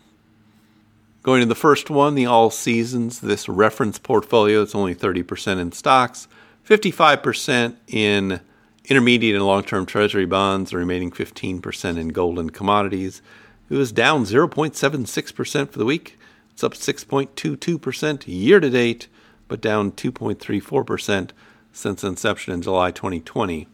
Going 1.22 1.42
to 1.42 1.46
the 1.46 1.54
first 1.54 1.92
one, 1.92 2.16
the 2.16 2.26
All 2.26 2.50
Seasons, 2.50 3.20
this 3.20 3.48
reference 3.48 4.00
portfolio, 4.00 4.64
it's 4.64 4.74
only 4.74 4.96
30% 4.96 5.60
in 5.60 5.72
stocks, 5.74 6.28
55% 6.68 7.76
in 7.88 8.40
intermediate 8.86 9.36
and 9.36 9.46
long 9.46 9.64
term 9.64 9.86
treasury 9.86 10.26
bonds, 10.26 10.72
the 10.72 10.78
remaining 10.78 11.12
15% 11.12 11.98
in 11.98 12.10
gold 12.10 12.40
and 12.40 12.54
commodities, 12.54 13.22
It 13.70 13.76
was 13.76 13.92
down 13.92 14.26
0.76% 14.26 15.70
for 15.70 15.80
the 15.80 15.86
week. 15.86 16.20
It's 16.52 16.64
up 16.64 16.74
6.22% 16.74 18.24
year 18.28 18.60
to 18.60 18.70
date, 18.70 19.08
but 19.48 19.62
down 19.62 19.94
2.34% 19.94 21.30
since 21.72 22.04
inception 22.04 22.54
in 22.54 22.62
July 22.62 22.92
2020. 22.92 23.68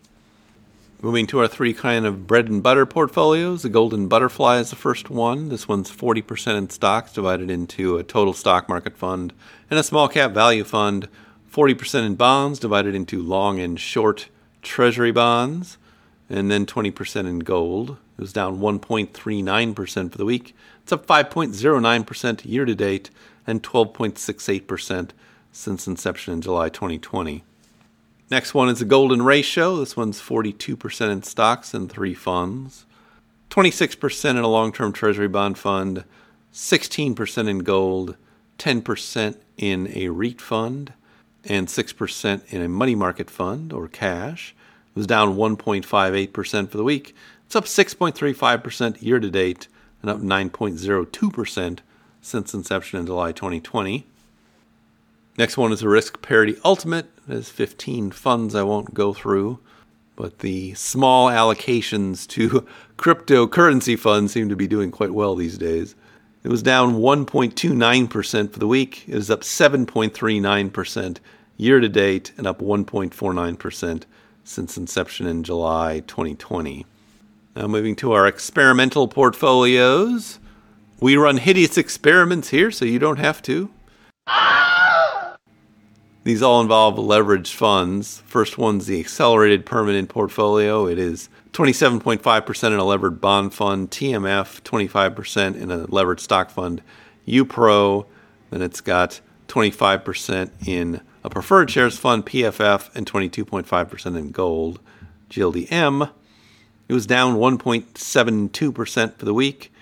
Moving 1.01 1.27
to 1.27 1.39
our 1.39 1.47
three 1.47 1.73
kind 1.73 2.05
of 2.05 2.25
bread 2.25 2.47
and 2.47 2.61
butter 2.63 2.85
portfolios, 2.85 3.61
the 3.61 3.69
Golden 3.69 4.07
Butterfly 4.07 4.57
is 4.57 4.71
the 4.71 4.75
first 4.75 5.09
one. 5.09 5.49
This 5.49 5.67
one's 5.67 5.91
40% 5.91 6.57
in 6.57 6.69
stocks, 6.69 7.13
divided 7.13 7.51
into 7.51 7.97
a 7.97 8.03
total 8.03 8.33
stock 8.33 8.67
market 8.67 8.97
fund 8.97 9.33
and 9.69 9.79
a 9.79 9.83
small 9.83 10.07
cap 10.07 10.31
value 10.31 10.63
fund, 10.63 11.07
40% 11.57 12.05
in 12.05 12.13
bonds, 12.13 12.59
divided 12.59 12.93
into 12.93 13.19
long 13.19 13.59
and 13.59 13.79
short 13.79 14.29
treasury 14.61 15.11
bonds, 15.11 15.79
and 16.29 16.51
then 16.51 16.67
20% 16.67 17.27
in 17.27 17.39
gold. 17.39 17.97
It 18.15 18.21
was 18.21 18.31
down 18.31 18.59
1.39% 18.59 20.11
for 20.11 20.17
the 20.19 20.25
week. 20.25 20.55
It's 20.83 20.91
up 20.91 21.07
5.09% 21.07 22.45
year 22.45 22.63
to 22.63 22.75
date 22.75 23.09
and 23.47 23.63
12.68% 23.63 25.09
since 25.51 25.87
inception 25.87 26.33
in 26.35 26.41
July 26.41 26.69
2020. 26.69 27.43
Next 28.29 28.53
one 28.53 28.69
is 28.69 28.77
the 28.77 28.85
Golden 28.85 29.23
Ratio. 29.23 29.77
This 29.77 29.97
one's 29.97 30.21
42% 30.21 31.11
in 31.11 31.23
stocks 31.23 31.73
and 31.73 31.91
three 31.91 32.13
funds, 32.13 32.85
26% 33.49 34.29
in 34.29 34.37
a 34.37 34.47
long 34.47 34.71
term 34.71 34.93
treasury 34.93 35.27
bond 35.27 35.57
fund, 35.57 36.03
16% 36.53 37.49
in 37.49 37.59
gold, 37.59 38.15
10% 38.59 39.37
in 39.57 39.91
a 39.95 40.09
REIT 40.09 40.39
fund, 40.39 40.93
and 41.45 41.67
6% 41.67 42.53
in 42.53 42.61
a 42.61 42.69
money 42.69 42.95
market 42.95 43.29
fund 43.29 43.71
or 43.71 43.87
cash. 43.87 44.55
It 44.89 44.99
was 44.99 45.07
down 45.07 45.35
1.58% 45.35 46.69
for 46.69 46.77
the 46.77 46.83
week. 46.83 47.15
It's 47.45 47.55
up 47.55 47.65
6.35% 47.65 49.01
year 49.01 49.19
to 49.19 49.29
date 49.29 49.67
and 50.01 50.11
up 50.11 50.19
9.02% 50.19 51.79
since 52.21 52.53
inception 52.53 52.99
in 52.99 53.05
July 53.05 53.31
2020. 53.31 54.05
Next 55.37 55.55
one 55.55 55.71
is 55.71 55.83
a 55.83 55.89
Risk 55.89 56.21
Parity 56.21 56.57
Ultimate. 56.65 57.09
There's 57.27 57.49
15 57.49 58.11
funds 58.11 58.55
I 58.55 58.63
won't 58.63 58.93
go 58.93 59.13
through, 59.13 59.59
but 60.15 60.39
the 60.39 60.73
small 60.73 61.27
allocations 61.29 62.27
to 62.29 62.67
cryptocurrency 62.97 63.97
funds 63.97 64.33
seem 64.33 64.49
to 64.49 64.55
be 64.55 64.67
doing 64.67 64.91
quite 64.91 65.13
well 65.13 65.35
these 65.35 65.57
days. 65.57 65.95
It 66.47 66.49
was 66.49 66.63
down 66.63 66.93
1.29% 66.93 68.53
for 68.53 68.59
the 68.59 68.67
week. 68.67 69.03
It 69.05 69.15
is 69.15 69.29
up 69.29 69.41
7.39% 69.41 71.17
year 71.57 71.81
to 71.81 71.89
date 71.89 72.31
and 72.37 72.47
up 72.47 72.61
1.49% 72.61 74.03
since 74.45 74.77
inception 74.77 75.27
in 75.27 75.43
July 75.43 76.03
2020. 76.07 76.85
Now, 77.53 77.67
moving 77.67 77.97
to 77.97 78.13
our 78.13 78.25
experimental 78.25 79.09
portfolios. 79.09 80.39
We 81.01 81.17
run 81.17 81.35
hideous 81.35 81.77
experiments 81.77 82.47
here, 82.47 82.71
so 82.71 82.85
you 82.85 82.97
don't 82.97 83.19
have 83.19 83.41
to. 83.41 83.69
These 86.23 86.41
all 86.41 86.61
involve 86.61 86.95
leveraged 86.95 87.55
funds. 87.55 88.23
First 88.25 88.57
one's 88.57 88.85
the 88.85 89.01
accelerated 89.01 89.65
permanent 89.65 90.07
portfolio. 90.07 90.87
It 90.87 90.97
is 90.97 91.27
27.5% 91.57 92.67
in 92.67 92.73
a 92.73 92.83
levered 92.83 93.19
bond 93.19 93.51
fund, 93.51 93.89
TMF, 93.89 94.61
25% 94.61 95.59
in 95.59 95.71
a 95.71 95.87
levered 95.87 96.19
stock 96.19 96.51
fund, 96.51 96.83
UPRO. 97.27 98.05
Then 98.51 98.61
it's 98.61 98.79
got 98.79 99.21
25% 99.47 100.67
in 100.67 101.01
a 101.23 101.31
preferred 101.31 101.71
shares 101.71 101.97
fund, 101.97 102.27
PFF, 102.27 102.95
and 102.95 103.11
22.5% 103.11 104.05
in 104.15 104.29
gold, 104.29 104.79
GLDM. 105.31 106.11
It 106.87 106.93
was 106.93 107.07
down 107.07 107.37
1.72% 107.37 109.17
for 109.17 109.25
the 109.25 109.33
week. 109.33 109.73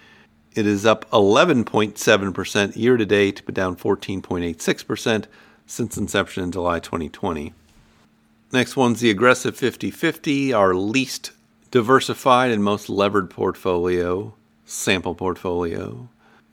It 0.53 0.65
is 0.65 0.85
up 0.85 1.09
11.7% 1.11 2.77
year 2.77 2.95
to 2.95 3.05
date, 3.05 3.41
but 3.45 3.53
down 3.53 3.75
14.86% 3.75 5.25
since 5.65 5.97
inception 5.97 6.45
in 6.45 6.53
July 6.53 6.79
2020. 6.79 7.53
Next 8.53 8.77
one's 8.77 9.01
the 9.01 9.09
aggressive 9.09 9.57
50 9.57 9.91
50, 9.91 10.53
our 10.53 10.73
least 10.73 11.31
diversified 11.75 12.51
and 12.51 12.63
most 12.63 12.87
levered 12.87 13.29
portfolio, 13.29 14.33
sample 14.63 15.13
portfolio. 15.13 16.07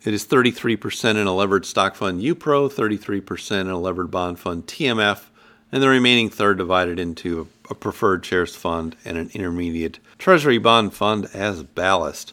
It 0.05 0.15
is 0.15 0.27
33% 0.27 1.11
in 1.15 1.29
a 1.29 1.33
levered 1.33 1.65
stock 1.65 1.95
fund 1.95 2.21
UPRO, 2.21 2.69
33% 2.69 3.61
in 3.61 3.69
a 3.69 3.79
levered 3.79 4.11
bond 4.11 4.41
fund 4.41 4.67
TMF, 4.67 5.27
and 5.71 5.81
the 5.81 5.89
remaining 5.89 6.29
third 6.29 6.59
divided 6.59 6.99
into 6.99 7.47
a 7.71 7.75
preferred 7.77 8.27
shares 8.27 8.57
fund 8.57 8.97
and 9.05 9.17
an 9.17 9.31
intermediate 9.33 10.01
treasury 10.19 10.59
bond 10.59 10.93
fund 10.93 11.29
as 11.33 11.63
ballast. 11.63 12.33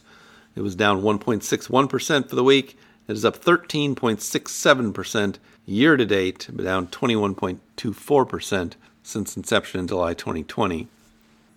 It 0.55 0.61
was 0.61 0.73
down 0.73 1.03
1.61% 1.03 2.27
for 2.27 2.35
the 2.35 2.43
week. 2.43 2.75
It 3.07 3.11
is 3.11 3.23
up 3.23 3.39
13.67% 3.39 5.35
year 5.67 5.95
to 5.95 6.05
date, 6.07 6.47
but 6.51 6.65
down 6.65 6.87
21.24% 6.87 8.73
since 9.03 9.37
inception 9.37 9.79
in 9.79 9.87
July 9.87 10.15
2020. 10.15 10.87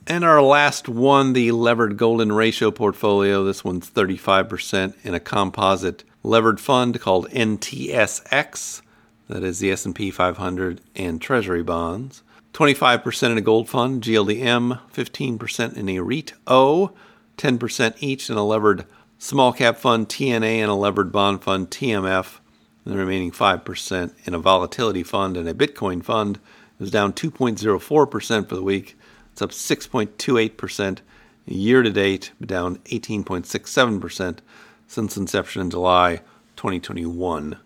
And 0.06 0.24
our 0.24 0.42
last 0.42 0.88
one, 0.88 1.32
the 1.32 1.52
levered 1.52 1.96
golden 1.96 2.32
ratio 2.32 2.72
portfolio. 2.72 3.44
This 3.44 3.64
one's 3.64 3.88
35% 3.88 4.94
in 5.04 5.14
a 5.14 5.20
composite 5.20 6.02
levered 6.24 6.58
fund 6.58 7.00
called 7.00 7.30
NTSX. 7.30 8.82
That 9.28 9.44
is 9.44 9.60
the 9.60 9.70
S&P 9.70 10.10
500 10.10 10.80
and 10.96 11.20
Treasury 11.20 11.62
bonds. 11.62 12.22
25% 12.52 13.30
in 13.30 13.38
a 13.38 13.40
gold 13.40 13.68
fund, 13.68 14.02
GLDM, 14.02 14.80
15% 14.92 15.76
in 15.76 15.88
a 15.88 16.00
REIT 16.00 16.34
O, 16.48 16.92
10% 17.38 17.94
each 18.00 18.28
in 18.28 18.36
a 18.36 18.44
levered 18.44 18.84
small 19.18 19.52
cap 19.52 19.76
fund, 19.78 20.08
TNA, 20.08 20.58
and 20.58 20.70
a 20.70 20.74
levered 20.74 21.12
bond 21.12 21.42
fund, 21.42 21.70
TMF, 21.70 22.40
and 22.84 22.92
the 22.92 22.98
remaining 22.98 23.30
5% 23.30 24.12
in 24.24 24.34
a 24.34 24.38
volatility 24.38 25.04
fund 25.04 25.36
and 25.36 25.48
a 25.48 25.54
Bitcoin 25.54 26.02
fund. 26.02 26.36
It 26.36 26.80
was 26.80 26.90
down 26.90 27.12
2.04% 27.12 28.48
for 28.48 28.54
the 28.54 28.62
week. 28.62 28.96
It's 29.32 29.42
up 29.42 29.50
6.28% 29.50 30.98
year 31.46 31.82
to 31.82 31.90
date, 31.90 32.32
down 32.44 32.76
18.67% 32.76 34.38
since 34.86 35.16
inception 35.16 35.62
in 35.62 35.70
July 35.70 36.20
2021. 36.56 37.56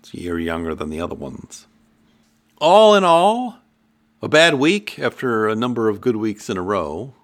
It's 0.00 0.14
a 0.14 0.20
year 0.20 0.38
younger 0.38 0.74
than 0.74 0.90
the 0.90 1.00
other 1.00 1.14
ones. 1.14 1.66
All 2.58 2.94
in 2.94 3.02
all, 3.02 3.58
a 4.22 4.28
bad 4.28 4.54
week 4.54 4.98
after 4.98 5.48
a 5.48 5.56
number 5.56 5.88
of 5.88 6.00
good 6.00 6.16
weeks 6.16 6.48
in 6.50 6.56
a 6.56 6.62
row. 6.62 7.14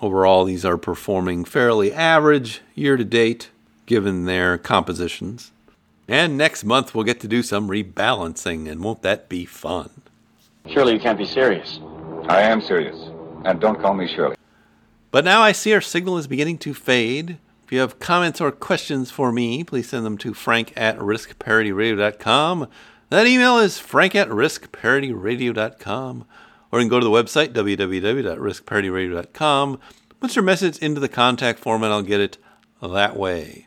Overall, 0.00 0.44
these 0.44 0.64
are 0.64 0.76
performing 0.76 1.44
fairly 1.44 1.92
average 1.92 2.60
year 2.74 2.96
to 2.96 3.04
date, 3.04 3.50
given 3.86 4.24
their 4.24 4.58
compositions. 4.58 5.50
And 6.08 6.36
next 6.36 6.64
month 6.64 6.94
we'll 6.94 7.04
get 7.04 7.20
to 7.20 7.28
do 7.28 7.42
some 7.42 7.68
rebalancing, 7.68 8.70
and 8.70 8.82
won't 8.82 9.02
that 9.02 9.28
be 9.28 9.44
fun? 9.44 9.90
Surely 10.66 10.94
you 10.94 11.00
can't 11.00 11.18
be 11.18 11.24
serious. 11.24 11.78
I 12.28 12.42
am 12.42 12.60
serious. 12.60 12.96
And 13.44 13.60
don't 13.60 13.80
call 13.80 13.94
me 13.94 14.12
Shirley. 14.14 14.36
But 15.10 15.24
now 15.24 15.40
I 15.42 15.50
see 15.52 15.72
our 15.74 15.80
signal 15.80 16.18
is 16.18 16.26
beginning 16.26 16.58
to 16.58 16.74
fade. 16.74 17.38
If 17.64 17.72
you 17.72 17.78
have 17.80 17.98
comments 17.98 18.38
or 18.40 18.52
questions 18.52 19.10
for 19.10 19.32
me, 19.32 19.64
please 19.64 19.88
send 19.88 20.06
them 20.06 20.18
to 20.18 20.34
frank 20.34 20.72
at 20.76 20.96
riskparityradio.com. 20.98 22.68
That 23.10 23.26
email 23.26 23.58
is 23.58 23.78
frank 23.78 24.14
at 24.14 24.28
riskparityradio.com. 24.28 26.24
Or 26.70 26.78
you 26.78 26.84
can 26.84 26.90
go 26.90 27.00
to 27.00 27.04
the 27.04 27.10
website, 27.10 27.52
www.riskparityradio.com. 27.52 29.80
Put 30.20 30.36
your 30.36 30.44
message 30.44 30.78
into 30.78 31.00
the 31.00 31.08
contact 31.08 31.58
form 31.58 31.82
and 31.82 31.92
I'll 31.92 32.02
get 32.02 32.20
it 32.20 32.38
that 32.80 33.16
way. 33.16 33.66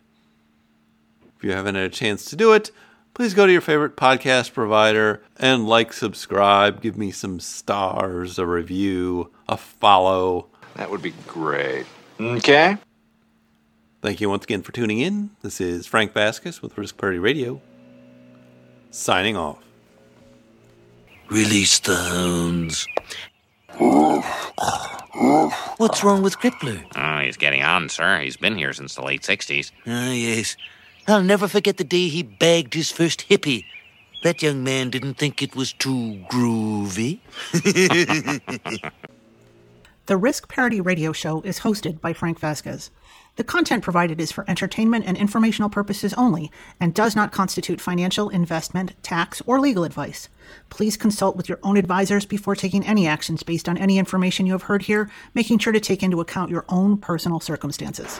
If 1.38 1.44
you 1.44 1.52
haven't 1.52 1.76
had 1.76 1.84
a 1.84 1.90
chance 1.90 2.26
to 2.26 2.36
do 2.36 2.54
it, 2.54 2.72
please 3.16 3.34
go 3.34 3.48
to 3.48 3.52
your 3.52 3.62
favorite 3.62 3.96
podcast 3.96 4.54
provider 4.54 5.24
and 5.38 5.68
like, 5.68 5.94
subscribe, 5.94 6.82
give 6.82 6.98
me 6.98 7.10
some 7.12 7.40
stars, 7.40 8.38
a 8.38 8.46
review, 8.46 9.32
a 9.48 9.58
follow. 9.58 10.48
That 10.76 10.92
would 10.92 11.02
be 11.02 11.14
great. 11.26 11.86
Okay. 12.20 12.78
Thank 14.02 14.22
you 14.22 14.30
once 14.30 14.44
again 14.44 14.62
for 14.62 14.74
tuning 14.74 15.00
in. 15.00 15.32
This 15.42 15.60
is 15.62 15.88
Frank 15.88 16.12
Vasquez 16.12 16.62
with 16.62 16.78
Risk 16.78 16.98
Parity 16.98 17.18
Radio, 17.18 17.62
signing 18.92 19.38
off. 19.38 19.64
Release 21.30 21.80
the 21.80 21.96
hounds. 21.96 22.86
What's 25.78 26.04
wrong 26.04 26.22
with 26.22 26.38
Crippler? 26.38 26.86
Oh, 26.96 27.26
he's 27.26 27.38
getting 27.38 27.64
on, 27.64 27.88
sir. 27.88 28.20
He's 28.20 28.38
been 28.38 28.58
here 28.58 28.74
since 28.74 28.96
the 28.96 29.04
late 29.04 29.22
60s. 29.22 29.72
Ah, 29.88 30.12
yes. 30.12 30.58
I'll 31.08 31.24
never 31.24 31.48
forget 31.48 31.78
the 31.78 31.84
day 31.84 32.08
he 32.08 32.24
bagged 32.24 32.74
his 32.74 32.92
first 32.92 33.30
hippie. 33.30 33.66
That 34.24 34.42
young 34.42 34.64
man 34.64 34.90
didn't 34.90 35.16
think 35.16 35.42
it 35.42 35.56
was 35.56 35.72
too 35.74 36.26
groovy. 36.30 37.20
The 40.08 40.18
Risk 40.18 40.48
Parity 40.50 40.80
Radio 40.82 41.14
Show 41.14 41.42
is 41.42 41.62
hosted 41.62 42.00
by 42.00 42.14
Frank 42.14 42.40
Vasquez. 42.40 42.92
The 43.38 43.44
content 43.44 43.84
provided 43.84 44.22
is 44.22 44.32
for 44.32 44.48
entertainment 44.48 45.06
and 45.08 45.18
informational 45.18 45.68
purposes 45.68 46.14
only 46.14 46.52
and 46.80 46.94
does 46.94 47.16
not 47.16 47.32
constitute 47.32 47.82
financial, 47.82 48.30
investment, 48.30 48.94
tax, 49.02 49.42
or 49.48 49.60
legal 49.60 49.84
advice. 49.84 50.30
Please 50.70 50.96
consult 50.96 51.36
with 51.36 51.50
your 51.50 51.58
own 51.64 51.76
advisors 51.76 52.28
before 52.28 52.56
taking 52.56 52.86
any 52.86 53.08
actions 53.08 53.42
based 53.42 53.68
on 53.68 53.80
any 53.80 53.98
information 53.98 54.46
you 54.46 54.52
have 54.52 54.64
heard 54.64 54.84
here, 54.84 55.10
making 55.34 55.58
sure 55.58 55.74
to 55.74 55.80
take 55.80 56.04
into 56.04 56.22
account 56.22 56.52
your 56.52 56.66
own 56.70 56.98
personal 56.98 57.40
circumstances. 57.40 58.20